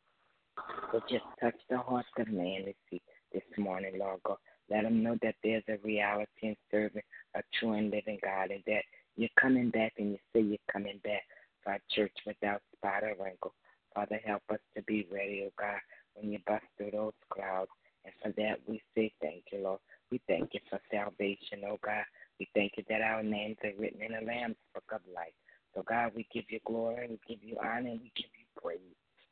will 0.93 1.03
just 1.09 1.25
touch 1.41 1.55
the 1.69 1.77
hearts 1.77 2.07
of 2.17 2.29
man 2.29 2.63
this, 2.65 3.01
this 3.33 3.43
morning, 3.57 3.99
Lord 3.99 4.21
God. 4.23 4.37
Let 4.69 4.83
them 4.83 5.03
know 5.03 5.17
that 5.21 5.35
there's 5.43 5.63
a 5.67 5.77
reality 5.83 6.27
in 6.41 6.55
serving 6.71 7.03
a 7.35 7.41
true 7.59 7.73
and 7.73 7.91
living 7.91 8.19
God 8.21 8.51
and 8.51 8.63
that 8.67 8.83
you're 9.17 9.29
coming 9.39 9.69
back 9.69 9.93
and 9.97 10.11
you 10.11 10.17
say 10.31 10.41
you're 10.41 10.71
coming 10.71 10.99
back 11.03 11.23
for 11.63 11.73
a 11.73 11.79
church 11.93 12.13
without 12.25 12.61
spot 12.75 13.03
or 13.03 13.15
wrinkle. 13.21 13.53
Father, 13.93 14.19
help 14.23 14.43
us 14.51 14.59
to 14.75 14.83
be 14.83 15.07
ready, 15.11 15.43
oh 15.47 15.53
God, 15.59 15.79
when 16.13 16.31
you 16.31 16.39
bust 16.45 16.63
through 16.77 16.91
those 16.91 17.13
clouds. 17.29 17.71
And 18.05 18.13
for 18.21 18.31
that, 18.41 18.59
we 18.67 18.81
say 18.95 19.11
thank 19.21 19.43
you, 19.51 19.63
Lord. 19.63 19.79
We 20.11 20.21
thank 20.27 20.53
you 20.53 20.59
for 20.69 20.79
salvation, 20.91 21.63
oh 21.67 21.79
God. 21.83 22.05
We 22.39 22.47
thank 22.53 22.73
you 22.77 22.83
that 22.89 23.01
our 23.01 23.23
names 23.23 23.57
are 23.63 23.73
written 23.77 24.01
in 24.01 24.13
the 24.13 24.25
Lamb's 24.25 24.55
book 24.73 24.85
of 24.93 25.01
life. 25.13 25.33
So, 25.75 25.83
God, 25.83 26.11
we 26.15 26.27
give 26.33 26.45
you 26.49 26.59
glory, 26.65 27.07
we 27.09 27.19
give 27.27 27.43
you 27.43 27.57
honor, 27.59 27.89
and 27.89 28.01
we 28.01 28.11
give 28.15 28.31
you 28.37 28.45
praise. 28.61 28.79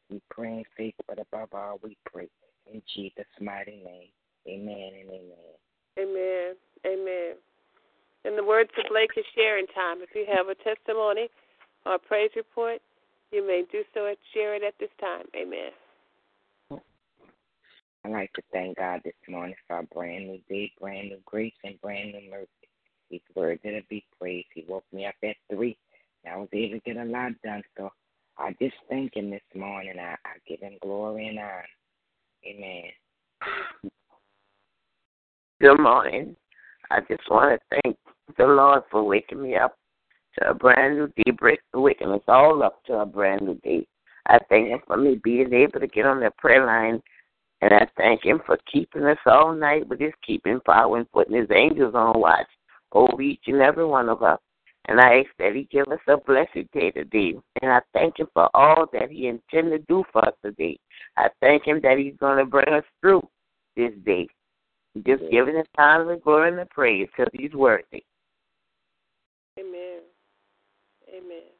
We 0.09 0.21
pray 0.29 0.49
in 0.49 0.63
faith, 0.75 0.95
but 1.07 1.19
above 1.19 1.49
all, 1.53 1.79
we 1.81 1.97
pray 2.05 2.27
in 2.71 2.81
Jesus' 2.93 3.25
mighty 3.39 3.81
name. 3.83 4.09
Amen 4.47 4.91
and 4.99 5.09
amen. 5.09 5.55
Amen. 5.97 6.55
Amen. 6.85 7.35
In 8.25 8.35
the 8.35 8.43
words 8.43 8.71
of 8.77 8.85
Blake 8.89 9.11
is 9.17 9.25
sharing 9.35 9.67
time. 9.67 9.97
If 10.01 10.09
you 10.15 10.25
have 10.27 10.47
a 10.47 10.55
testimony 10.55 11.29
or 11.85 11.95
a 11.95 11.99
praise 11.99 12.31
report, 12.35 12.81
you 13.31 13.45
may 13.45 13.63
do 13.71 13.83
so 13.93 14.07
and 14.07 14.17
share 14.33 14.55
it 14.55 14.63
at 14.63 14.73
this 14.79 14.89
time. 14.99 15.25
Amen. 15.35 15.71
I'd 18.03 18.11
like 18.11 18.33
to 18.33 18.41
thank 18.51 18.77
God 18.77 19.01
this 19.03 19.13
morning 19.27 19.55
for 19.67 19.79
a 19.79 19.83
brand 19.83 20.27
new 20.27 20.39
day, 20.49 20.71
brand 20.79 21.09
new 21.09 21.19
grace, 21.25 21.53
and 21.63 21.79
brand 21.81 22.13
new 22.13 22.31
mercy. 22.31 22.49
He's 23.09 23.21
worthy 23.35 23.69
to 23.69 23.81
be 23.89 24.03
praised. 24.19 24.47
He 24.55 24.65
woke 24.67 24.85
me 24.91 25.05
up 25.05 25.15
at 25.23 25.35
3, 25.53 25.77
and 26.23 26.33
I 26.33 26.37
was 26.37 26.49
able 26.51 26.79
to 26.79 26.81
get 26.81 26.97
a 26.97 27.05
lot 27.05 27.31
done. 27.43 27.61
So 27.77 27.91
I 28.39 28.55
just 28.59 28.75
thank 28.89 29.15
Him 29.15 29.29
this 29.29 29.41
morning. 29.53 29.99
I, 29.99 30.15
I 30.25 30.37
give 30.47 30.61
Him 30.61 30.77
glory 30.81 31.27
and 31.27 31.37
honor. 31.37 31.65
Amen. 32.47 33.91
Good 35.61 35.79
morning. 35.79 36.35
I 36.89 37.01
just 37.01 37.23
want 37.29 37.59
to 37.59 37.79
thank 37.83 37.97
the 38.37 38.45
Lord 38.45 38.83
for 38.91 39.03
waking 39.03 39.41
me 39.41 39.55
up 39.55 39.77
to 40.37 40.49
a 40.49 40.53
brand 40.53 40.97
new 40.97 41.07
day, 41.15 41.31
break, 41.31 41.59
waking 41.73 42.11
us 42.11 42.21
all 42.27 42.63
up 42.63 42.83
to 42.85 42.93
a 42.95 43.05
brand 43.05 43.41
new 43.43 43.55
day. 43.63 43.87
I 44.27 44.39
thank 44.49 44.69
Him 44.69 44.79
for 44.85 44.97
me 44.97 45.19
being 45.23 45.53
able 45.53 45.79
to 45.79 45.87
get 45.87 46.05
on 46.05 46.19
the 46.19 46.31
prayer 46.37 46.65
line, 46.65 47.01
and 47.61 47.73
I 47.73 47.87
thank 47.97 48.25
Him 48.25 48.41
for 48.45 48.57
keeping 48.71 49.03
us 49.03 49.17
all 49.25 49.53
night 49.53 49.87
with 49.87 49.99
His 49.99 50.13
keeping 50.25 50.59
power 50.61 50.97
and 50.97 51.11
putting 51.11 51.37
His 51.37 51.49
angels 51.55 51.95
on 51.95 52.19
watch 52.19 52.47
over 52.91 53.21
each 53.21 53.43
and 53.47 53.61
every 53.61 53.85
one 53.85 54.09
of 54.09 54.23
us. 54.23 54.39
And 54.87 54.99
I 54.99 55.19
ask 55.19 55.29
that 55.39 55.55
He 55.55 55.67
give 55.71 55.87
us 55.87 55.99
a 56.07 56.17
blessed 56.17 56.71
day 56.73 56.91
today. 56.91 57.33
And 57.61 57.71
I 57.71 57.81
thank 57.93 58.19
Him 58.19 58.27
for 58.33 58.49
all 58.53 58.87
that 58.93 59.09
He 59.09 59.27
intended 59.27 59.87
to 59.87 59.93
do 59.93 60.03
for 60.11 60.27
us 60.27 60.33
today. 60.43 60.77
I 61.17 61.29
thank 61.41 61.65
Him 61.65 61.79
that 61.83 61.97
He's 61.97 62.15
going 62.19 62.37
to 62.37 62.45
bring 62.45 62.69
us 62.73 62.83
through 63.01 63.27
this 63.75 63.93
day. 64.05 64.27
Just 65.05 65.23
giving 65.31 65.55
Him 65.55 65.65
honor 65.77 66.13
and 66.13 66.21
glory 66.21 66.49
and 66.49 66.59
the 66.59 66.65
praise 66.65 67.07
because 67.15 67.31
He's 67.33 67.53
worthy. 67.53 68.03
Amen. 69.59 70.01
Amen. 71.09 71.51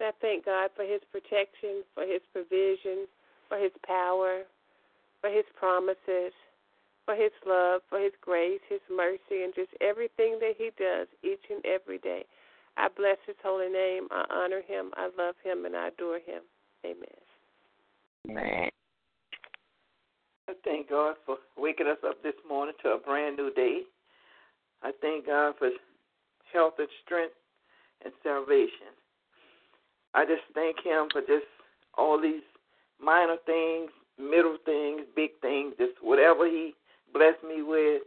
I 0.00 0.10
thank 0.20 0.44
God 0.44 0.70
for 0.76 0.84
His 0.84 1.00
protection, 1.10 1.82
for 1.94 2.04
His 2.04 2.20
provision, 2.32 3.06
for 3.48 3.56
His 3.58 3.72
power, 3.86 4.42
for 5.20 5.30
His 5.30 5.44
promises, 5.58 6.34
for 7.06 7.14
His 7.14 7.32
love, 7.46 7.80
for 7.88 7.98
His 7.98 8.12
grace, 8.20 8.60
His 8.68 8.80
mercy, 8.94 9.44
and 9.44 9.54
just 9.54 9.70
everything 9.80 10.38
that 10.40 10.54
He 10.58 10.70
does 10.78 11.08
each 11.24 11.44
and 11.48 11.64
every 11.64 11.98
day. 11.98 12.24
I 12.76 12.88
bless 12.94 13.16
His 13.26 13.36
holy 13.42 13.72
name. 13.72 14.08
I 14.10 14.24
honor 14.30 14.60
Him. 14.66 14.90
I 14.96 15.08
love 15.16 15.36
Him, 15.42 15.64
and 15.64 15.74
I 15.74 15.88
adore 15.88 16.16
Him. 16.16 16.42
Amen. 16.84 17.24
Amen. 18.28 18.68
I 20.48 20.52
thank 20.62 20.90
God 20.90 21.16
for 21.24 21.38
waking 21.56 21.86
us 21.86 21.98
up 22.06 22.22
this 22.22 22.34
morning 22.48 22.74
to 22.82 22.90
a 22.90 22.98
brand 22.98 23.36
new 23.36 23.52
day. 23.54 23.80
I 24.82 24.92
thank 25.00 25.26
God 25.26 25.54
for 25.58 25.70
health 26.52 26.74
and 26.78 26.88
strength 27.04 27.34
and 28.04 28.12
salvation. 28.22 28.94
I 30.14 30.24
just 30.24 30.42
thank 30.54 30.76
Him 30.84 31.08
for 31.12 31.20
just 31.20 31.46
all 31.96 32.20
these 32.20 32.42
minor 33.02 33.36
things, 33.44 33.90
middle 34.18 34.56
things, 34.64 35.02
big 35.14 35.30
things, 35.40 35.74
just 35.78 35.92
whatever 36.02 36.46
He 36.46 36.74
blessed 37.12 37.42
me 37.46 37.62
with. 37.62 38.02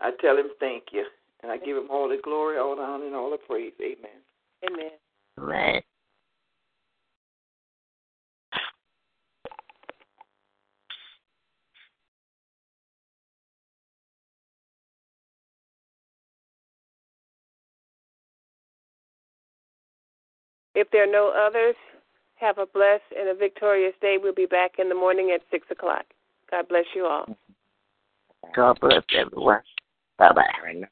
I 0.00 0.10
tell 0.20 0.36
Him 0.36 0.48
thank 0.60 0.84
you. 0.92 1.04
And 1.42 1.50
I 1.50 1.58
give 1.58 1.76
Him 1.76 1.88
all 1.90 2.08
the 2.08 2.18
glory, 2.22 2.58
all 2.58 2.76
the 2.76 2.82
honor, 2.82 3.06
and 3.06 3.14
all 3.14 3.30
the 3.30 3.36
praise. 3.36 3.72
Amen. 3.80 4.22
Amen. 4.70 4.90
Amen. 5.38 5.82
If 20.74 20.90
there 20.90 21.04
are 21.04 21.12
no 21.12 21.32
others, 21.34 21.74
have 22.36 22.58
a 22.58 22.66
blessed 22.66 23.04
and 23.18 23.28
a 23.28 23.34
victorious 23.34 23.94
day. 24.00 24.16
We'll 24.20 24.34
be 24.34 24.46
back 24.46 24.72
in 24.78 24.88
the 24.88 24.94
morning 24.94 25.30
at 25.34 25.42
6 25.50 25.66
o'clock. 25.70 26.04
God 26.50 26.68
bless 26.68 26.84
you 26.94 27.06
all. 27.06 27.26
God 28.54 28.78
bless 28.80 29.02
everyone. 29.16 29.60
Bye 30.18 30.32
bye. 30.32 30.82